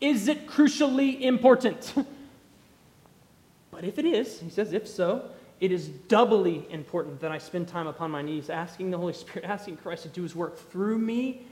[0.00, 1.94] Is it crucially important?
[3.72, 5.30] but if it is, he says, if so,
[5.60, 9.44] it is doubly important that I spend time upon my knees asking the Holy Spirit,
[9.48, 11.46] asking Christ to do his work through me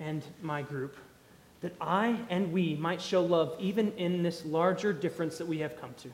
[0.00, 0.96] and my group,
[1.60, 5.80] that I and we might show love even in this larger difference that we have
[5.80, 6.10] come to.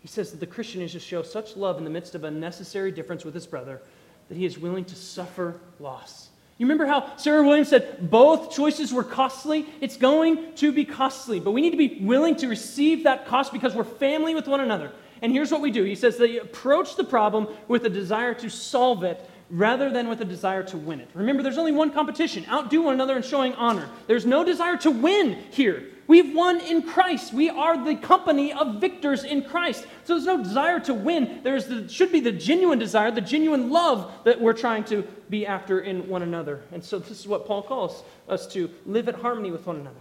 [0.00, 2.30] He says that the Christian is to show such love in the midst of a
[2.30, 3.80] necessary difference with his brother
[4.28, 6.28] that he is willing to suffer loss.
[6.58, 9.66] You remember how Sarah Williams said both choices were costly?
[9.80, 13.52] It's going to be costly, but we need to be willing to receive that cost
[13.52, 14.92] because we're family with one another.
[15.22, 18.48] And here's what we do He says they approach the problem with a desire to
[18.48, 21.08] solve it rather than with a desire to win it.
[21.14, 23.88] Remember, there's only one competition outdo one another in showing honor.
[24.06, 25.84] There's no desire to win here.
[26.06, 27.34] We've won in Christ.
[27.34, 29.86] We are the company of victors in Christ.
[30.04, 31.40] So there's no desire to win.
[31.42, 35.80] There should be the genuine desire, the genuine love that we're trying to be after
[35.80, 36.62] in one another.
[36.72, 39.96] And so this is what Paul calls us to live at harmony with one another.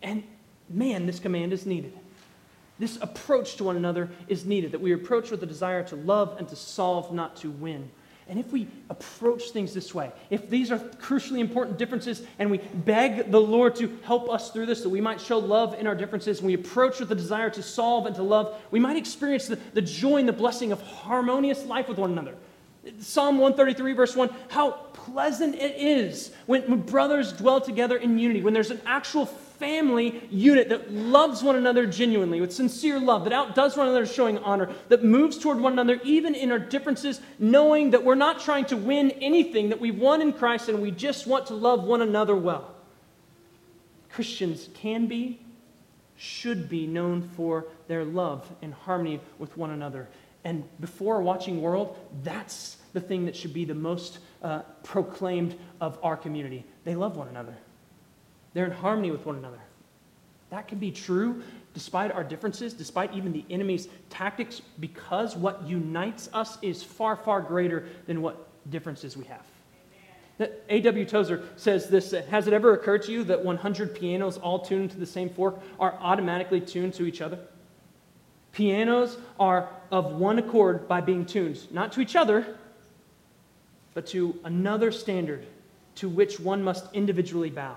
[0.00, 0.22] And
[0.68, 1.97] man, this command is needed.
[2.78, 6.36] This approach to one another is needed, that we approach with a desire to love
[6.38, 7.90] and to solve, not to win.
[8.28, 12.58] And if we approach things this way, if these are crucially important differences, and we
[12.58, 15.94] beg the Lord to help us through this, that we might show love in our
[15.94, 19.46] differences, and we approach with a desire to solve and to love, we might experience
[19.46, 22.34] the, the joy and the blessing of harmonious life with one another.
[23.00, 28.42] Psalm 133, verse 1 How pleasant it is when, when brothers dwell together in unity,
[28.42, 29.26] when there's an actual
[29.58, 34.38] family unit that loves one another genuinely, with sincere love, that outdoes one another showing
[34.38, 38.64] honor, that moves toward one another even in our differences, knowing that we're not trying
[38.66, 42.02] to win anything, that we've won in Christ and we just want to love one
[42.02, 42.74] another well.
[44.10, 45.40] Christians can be,
[46.16, 50.08] should be known for their love and harmony with one another.
[50.44, 55.56] And before a watching world, that's the thing that should be the most uh, proclaimed
[55.80, 56.64] of our community.
[56.84, 57.54] They love one another.
[58.54, 59.60] They're in harmony with one another.
[60.50, 61.42] That can be true
[61.74, 67.40] despite our differences, despite even the enemy's tactics, because what unites us is far, far
[67.40, 69.42] greater than what differences we have.
[70.68, 71.04] A.W.
[71.04, 74.90] Tozer says this uh, Has it ever occurred to you that 100 pianos all tuned
[74.92, 77.38] to the same fork are automatically tuned to each other?
[78.52, 82.56] Pianos are of one accord by being tuned, not to each other,
[83.94, 85.46] but to another standard
[85.96, 87.76] to which one must individually bow.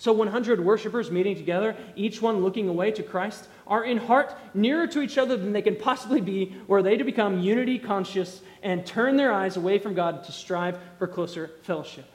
[0.00, 4.86] So 100 worshipers meeting together, each one looking away to Christ, are in heart nearer
[4.86, 8.86] to each other than they can possibly be, were they to become unity conscious and
[8.86, 12.06] turn their eyes away from God to strive for closer fellowship.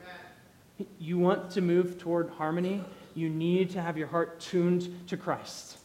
[0.00, 0.88] Amen.
[0.98, 2.82] You want to move toward harmony,
[3.14, 5.76] you need to have your heart tuned to Christ.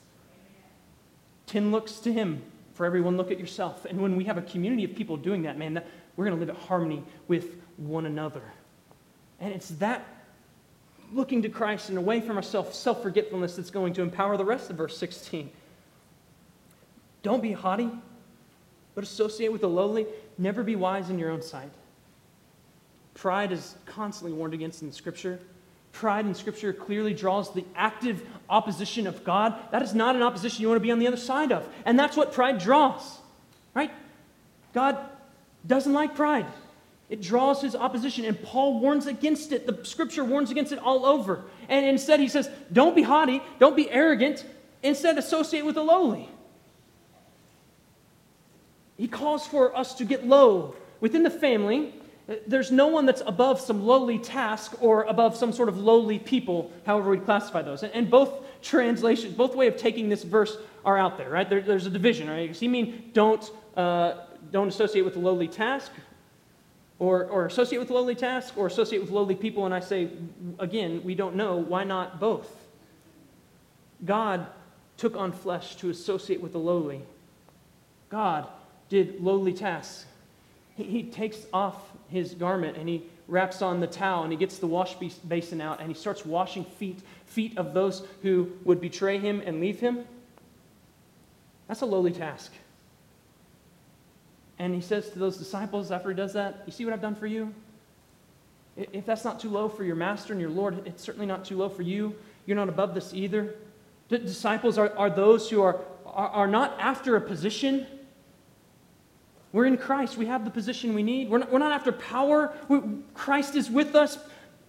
[1.45, 2.41] Ten looks to Him.
[2.73, 3.83] For everyone, look at yourself.
[3.83, 6.45] And when we have a community of people doing that, man, that, we're going to
[6.45, 8.43] live at harmony with one another.
[9.41, 10.12] And it's that
[11.13, 14.69] looking to Christ and away from ourselves, self forgetfulness that's going to empower the rest
[14.69, 15.49] of verse 16.
[17.21, 17.89] Don't be haughty,
[18.95, 20.05] but associate with the lowly.
[20.37, 21.71] Never be wise in your own sight.
[23.13, 25.39] Pride is constantly warned against in Scripture.
[25.91, 29.55] Pride in Scripture clearly draws the active opposition of God.
[29.71, 31.67] That is not an opposition you want to be on the other side of.
[31.85, 33.19] And that's what pride draws,
[33.75, 33.91] right?
[34.73, 34.97] God
[35.65, 36.47] doesn't like pride.
[37.13, 39.67] It draws his opposition, and Paul warns against it.
[39.67, 41.43] The scripture warns against it all over.
[41.69, 44.43] And instead, he says, Don't be haughty, don't be arrogant,
[44.81, 46.27] instead, associate with the lowly.
[48.97, 51.93] He calls for us to get low within the family.
[52.47, 56.71] There's no one that's above some lowly task or above some sort of lowly people,
[56.83, 57.83] however we classify those.
[57.83, 61.47] And both translations, both way of taking this verse are out there, right?
[61.47, 62.47] There, there's a division, right?
[62.47, 63.47] Does he mean don't,
[63.77, 64.15] uh,
[64.51, 65.91] don't associate with the lowly task?
[66.99, 69.65] Or, or associate with lowly tasks or associate with lowly people?
[69.65, 70.09] And I say,
[70.59, 71.57] again, we don't know.
[71.57, 72.49] Why not both?
[74.05, 74.47] God
[74.97, 77.01] took on flesh to associate with the lowly.
[78.09, 78.47] God
[78.89, 80.05] did lowly tasks.
[80.75, 81.75] He, he takes off
[82.09, 84.95] his garment and he wraps on the towel and he gets the wash
[85.27, 89.59] basin out and he starts washing feet, feet of those who would betray him and
[89.59, 90.05] leave him.
[91.67, 92.51] That's a lowly task.
[94.63, 97.15] And he says to those disciples after he does that, You see what I've done
[97.15, 97.53] for you?
[98.77, 101.57] If that's not too low for your master and your Lord, it's certainly not too
[101.57, 102.15] low for you.
[102.45, 103.55] You're not above this either.
[104.07, 107.85] The disciples are, are those who are, are, are not after a position,
[109.51, 110.15] we're in Christ.
[110.17, 111.29] We have the position we need.
[111.29, 112.53] We're not, we're not after power.
[112.69, 112.79] We,
[113.13, 114.17] Christ is with us,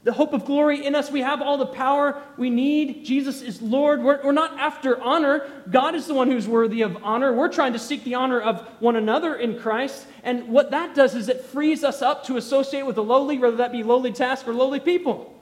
[0.04, 1.10] the hope of glory in us.
[1.10, 3.04] We have all the power we need.
[3.04, 4.02] Jesus is Lord.
[4.02, 5.50] We're, we're not after honor.
[5.70, 7.32] God is the one who's worthy of honor.
[7.32, 10.06] We're trying to seek the honor of one another in Christ.
[10.22, 13.56] And what that does is it frees us up to associate with the lowly, whether
[13.56, 15.34] that be lowly task or lowly people.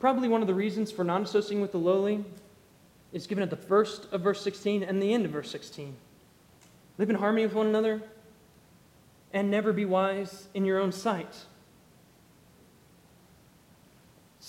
[0.00, 2.24] Probably one of the reasons for not associating with the lowly
[3.12, 5.94] is given at the first of verse 16 and the end of verse 16.
[6.98, 8.02] Live in harmony with one another
[9.32, 11.44] and never be wise in your own sight.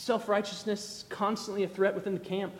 [0.09, 2.55] Self righteousness constantly a threat within the camp.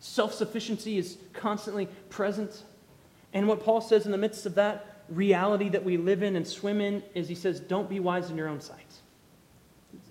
[0.00, 2.64] Self sufficiency is constantly present.
[3.32, 6.44] And what Paul says in the midst of that reality that we live in and
[6.44, 8.92] swim in is he says, Don't be wise in your own sight.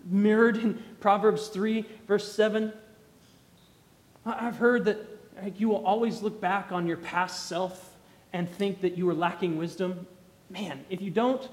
[0.06, 2.72] Mirrored in Proverbs 3, verse 7.
[4.26, 5.00] I've heard that
[5.58, 7.94] you will always look back on your past self
[8.32, 10.08] and think that you were lacking wisdom,
[10.50, 11.50] man, if you don't,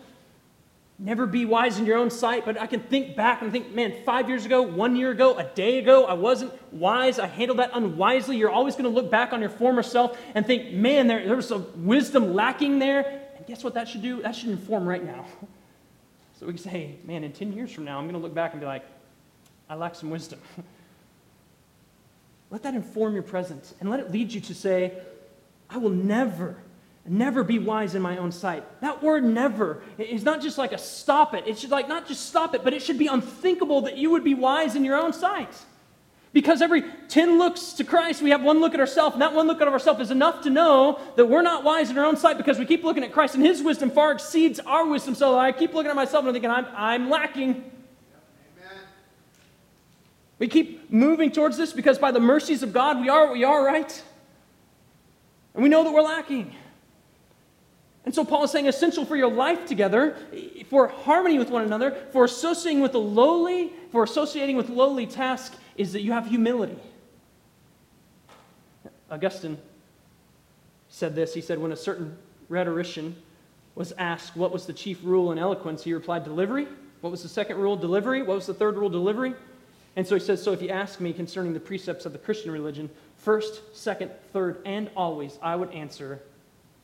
[0.98, 2.44] never be wise in your own sight.
[2.44, 5.44] But I can think back and think, man, five years ago, one year ago, a
[5.44, 7.18] day ago, I wasn't wise.
[7.18, 8.36] I handled that unwisely.
[8.36, 11.36] You're always going to look back on your former self and think, man, there, there
[11.36, 13.22] was some wisdom lacking there.
[13.36, 14.22] And guess what that should do?
[14.22, 15.26] That should inform right now.
[16.36, 18.52] So we can say, man, in 10 years from now, I'm going to look back
[18.52, 18.84] and be like,
[19.70, 20.40] I lack some wisdom.
[22.50, 24.94] let that inform your presence and let it lead you to say,
[25.70, 26.56] I will never,
[27.06, 28.64] never be wise in my own sight.
[28.80, 31.46] That word never is not just like a stop it.
[31.46, 34.24] It should like not just stop it, but it should be unthinkable that you would
[34.24, 35.54] be wise in your own sight.
[36.32, 39.46] Because every 10 looks to Christ, we have one look at ourselves, and that one
[39.46, 42.38] look at ourselves is enough to know that we're not wise in our own sight
[42.38, 45.14] because we keep looking at Christ, and His wisdom far exceeds our wisdom.
[45.14, 47.50] So I keep looking at myself and I'm thinking, I'm, I'm lacking.
[47.50, 48.78] Amen.
[50.40, 53.44] We keep moving towards this because by the mercies of God, we are what we
[53.44, 54.02] are, right?
[55.54, 56.52] And we know that we're lacking.
[58.04, 60.16] And so Paul is saying essential for your life together,
[60.68, 65.56] for harmony with one another, for associating with the lowly, for associating with lowly tasks,
[65.76, 66.78] is that you have humility.
[69.10, 69.56] Augustine
[70.88, 71.32] said this.
[71.32, 72.16] He said, when a certain
[72.48, 73.16] rhetorician
[73.74, 76.68] was asked what was the chief rule in eloquence, he replied, delivery.
[77.00, 77.76] What was the second rule?
[77.76, 78.22] Delivery.
[78.22, 78.88] What was the third rule?
[78.88, 79.34] Delivery.
[79.96, 82.50] And so he says, So if you ask me concerning the precepts of the Christian
[82.50, 86.20] religion, first, second, third, and always, I would answer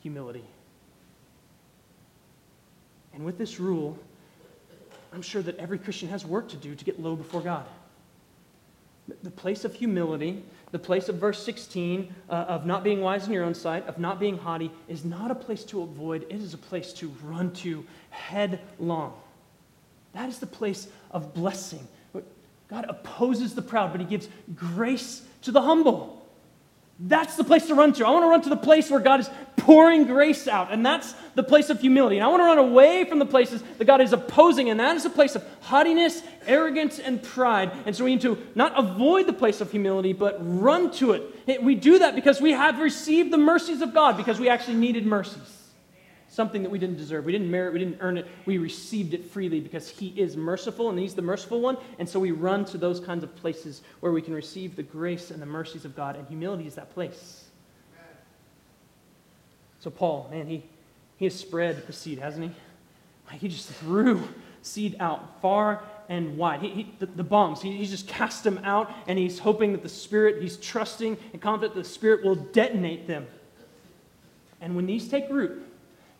[0.01, 0.45] humility.
[3.21, 3.99] And with this rule,
[5.12, 7.66] I'm sure that every Christian has work to do to get low before God.
[9.23, 13.35] The place of humility, the place of verse 16 uh, of not being wise in
[13.35, 16.55] your own sight, of not being haughty, is not a place to avoid, it is
[16.55, 19.12] a place to run to headlong.
[20.14, 21.87] That is the place of blessing
[22.71, 26.20] God opposes the proud, but he gives grace to the humble.
[27.03, 28.07] That's the place to run to.
[28.07, 31.14] I want to run to the place where God is pouring grace out, and that's
[31.34, 32.16] the place of humility.
[32.16, 34.96] And I want to run away from the places that God is opposing, and that
[34.96, 37.72] is a place of haughtiness, arrogance, and pride.
[37.86, 41.62] And so we need to not avoid the place of humility, but run to it.
[41.62, 45.07] We do that because we have received the mercies of God, because we actually needed
[45.07, 45.60] mercies
[46.41, 47.26] something that we didn't deserve.
[47.26, 48.26] We didn't merit, we didn't earn it.
[48.47, 51.76] We received it freely because He is merciful and He's the merciful one.
[51.99, 55.30] And so we run to those kinds of places where we can receive the grace
[55.30, 56.16] and the mercies of God.
[56.16, 57.45] And humility is that place.
[59.80, 60.62] So, Paul, man, he,
[61.18, 62.51] he has spread the seed, hasn't
[63.30, 63.36] he?
[63.36, 64.26] He just threw
[64.62, 66.62] seed out far and wide.
[66.62, 69.82] He, he, the, the, bombs, he, he's just cast them out, and he's hoping that
[69.82, 73.26] the Spirit, he's trusting and confident that the Spirit will detonate them.
[74.62, 75.66] And when these take root,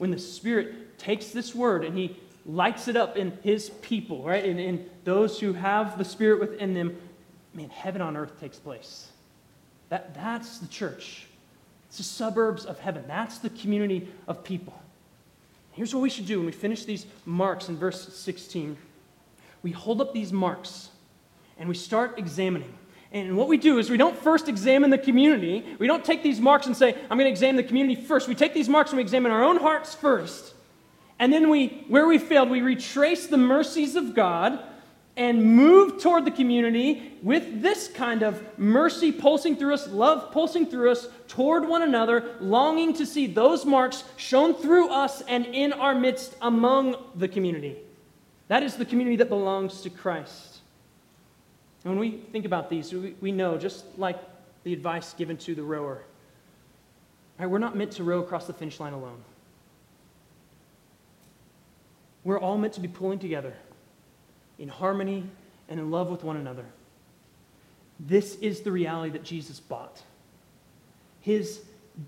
[0.01, 4.43] when the Spirit takes this word and he lights it up in his people, right?
[4.43, 6.97] And in those who have the Spirit within them,
[7.53, 9.11] man, heaven on earth takes place.
[9.91, 11.27] That, that's the church.
[11.89, 13.05] It's the suburbs of heaven.
[13.07, 14.73] That's the community of people.
[15.73, 18.79] Here's what we should do when we finish these marks in verse 16.
[19.63, 20.89] We hold up these marks
[21.59, 22.73] and we start examining.
[23.13, 25.65] And what we do is we don't first examine the community.
[25.79, 28.29] We don't take these marks and say, I'm going to examine the community first.
[28.29, 30.55] We take these marks and we examine our own hearts first.
[31.19, 34.61] And then we, where we failed, we retrace the mercies of God
[35.17, 40.65] and move toward the community with this kind of mercy pulsing through us, love pulsing
[40.65, 45.73] through us toward one another, longing to see those marks shown through us and in
[45.73, 47.77] our midst among the community.
[48.49, 50.50] That is the community that belongs to Christ.
[51.85, 54.19] And when we think about these, we, we know, just like
[54.65, 56.03] the advice given to the rower,
[57.39, 59.23] right, we're not meant to row across the finish line alone.
[62.23, 63.55] We're all meant to be pulling together
[64.59, 65.25] in harmony
[65.69, 66.67] and in love with one another.
[67.99, 70.03] This is the reality that Jesus bought.
[71.21, 71.63] His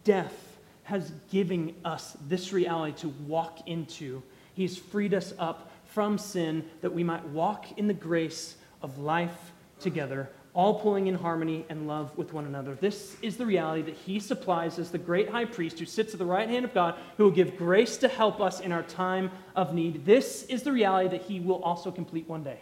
[0.04, 4.22] death has given us this reality to walk into.
[4.54, 9.51] He's freed us up from sin that we might walk in the grace of life
[9.82, 12.74] together, all pulling in harmony and love with one another.
[12.74, 16.18] This is the reality that He supplies as the great high priest who sits at
[16.18, 19.30] the right hand of God, who will give grace to help us in our time
[19.56, 20.04] of need.
[20.04, 22.60] This is the reality that He will also complete one day.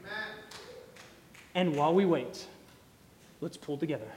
[0.00, 0.12] Amen.
[1.54, 2.46] And while we wait,
[3.40, 4.08] let's pull together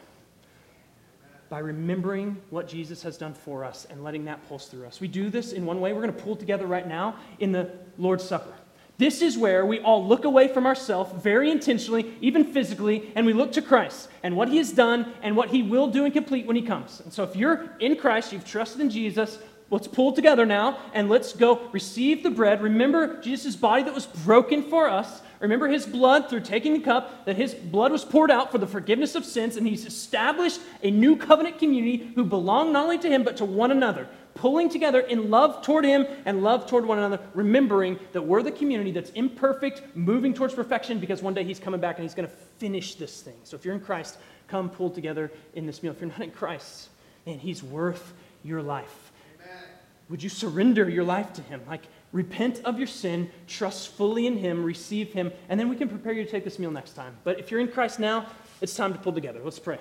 [1.49, 4.99] by remembering what Jesus has done for us and letting that pulse through us.
[4.99, 5.93] We do this in one way.
[5.93, 8.53] We're going to pull together right now in the Lord's Supper.
[8.97, 13.33] This is where we all look away from ourselves very intentionally, even physically, and we
[13.33, 16.45] look to Christ and what he has done and what he will do and complete
[16.45, 17.01] when he comes.
[17.01, 19.39] And so if you're in Christ, you've trusted in Jesus,
[19.71, 22.61] let's pull together now and let's go receive the bread.
[22.61, 25.21] Remember Jesus' body that was broken for us.
[25.39, 28.67] Remember his blood through taking the cup, that his blood was poured out for the
[28.67, 33.09] forgiveness of sins, and he's established a new covenant community who belong not only to
[33.09, 36.97] him, but to one another pulling together in love toward Him and love toward one
[36.97, 41.59] another, remembering that we're the community that's imperfect, moving towards perfection because one day He's
[41.59, 43.35] coming back and He's going to finish this thing.
[43.43, 44.17] So if you're in Christ,
[44.47, 45.91] come pull together in this meal.
[45.91, 46.89] If you're not in Christ,
[47.25, 48.13] man, He's worth
[48.43, 49.11] your life.
[49.41, 49.63] Amen.
[50.09, 51.61] Would you surrender your life to Him?
[51.67, 55.89] Like, repent of your sin, trust fully in Him, receive Him, and then we can
[55.89, 57.15] prepare you to take this meal next time.
[57.23, 58.27] But if you're in Christ now,
[58.61, 59.41] it's time to pull together.
[59.43, 59.79] Let's pray.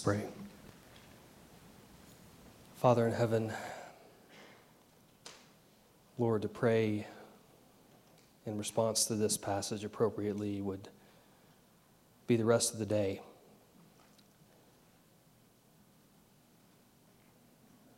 [0.00, 0.22] Pray.
[2.76, 3.52] Father in heaven,
[6.18, 7.06] Lord, to pray
[8.46, 10.88] in response to this passage appropriately would
[12.26, 13.20] be the rest of the day.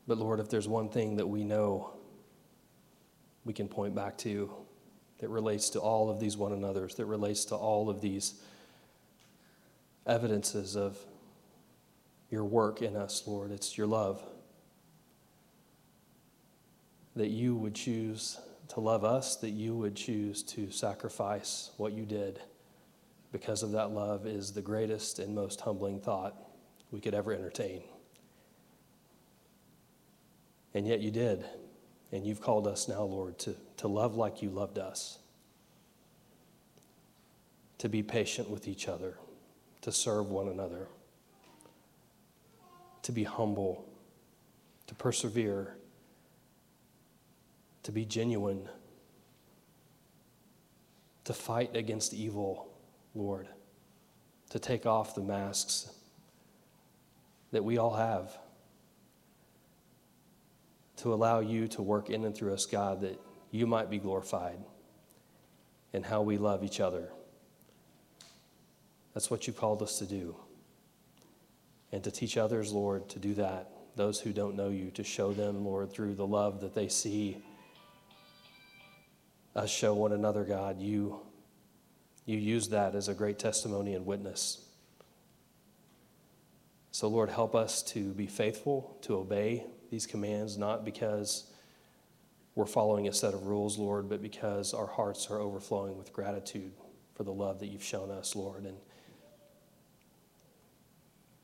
[0.09, 1.91] But Lord, if there's one thing that we know
[3.45, 4.51] we can point back to
[5.19, 8.35] that relates to all of these one another's, that relates to all of these
[10.05, 10.99] evidences of
[12.33, 13.53] your work in us, Lord.
[13.53, 14.24] It's your love.
[17.14, 22.07] That you would choose to love us, that you would choose to sacrifice what you
[22.07, 22.41] did
[23.33, 26.35] because of that love is the greatest and most humbling thought
[26.91, 27.83] we could ever entertain.
[30.74, 31.45] And yet you did.
[32.12, 35.18] And you've called us now, Lord, to, to love like you loved us,
[37.78, 39.16] to be patient with each other,
[39.83, 40.89] to serve one another
[43.03, 43.85] to be humble,
[44.87, 45.77] to persevere,
[47.83, 48.69] to be genuine,
[51.25, 52.73] to fight against evil,
[53.15, 53.49] Lord,
[54.51, 55.91] to take off the masks
[57.51, 58.39] that we all have,
[60.97, 64.59] to allow you to work in and through us, God, that you might be glorified
[65.93, 67.11] in how we love each other.
[69.13, 70.37] That's what you called us to do
[71.93, 73.70] and to teach others, Lord, to do that.
[73.95, 77.43] Those who don't know you, to show them, Lord, through the love that they see
[79.55, 80.80] us show one another, God.
[80.80, 81.20] You,
[82.24, 84.66] you use that as a great testimony and witness.
[86.90, 91.51] So, Lord, help us to be faithful, to obey these commands, not because
[92.55, 96.72] we're following a set of rules, Lord, but because our hearts are overflowing with gratitude
[97.14, 98.64] for the love that you've shown us, Lord.
[98.64, 98.76] And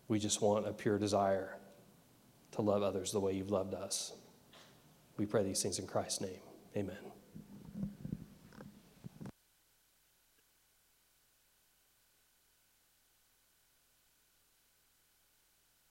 [0.09, 1.57] we just want a pure desire
[2.53, 4.13] to love others the way you've loved us.
[5.17, 6.41] We pray these things in Christ's name.
[6.77, 7.18] Amen.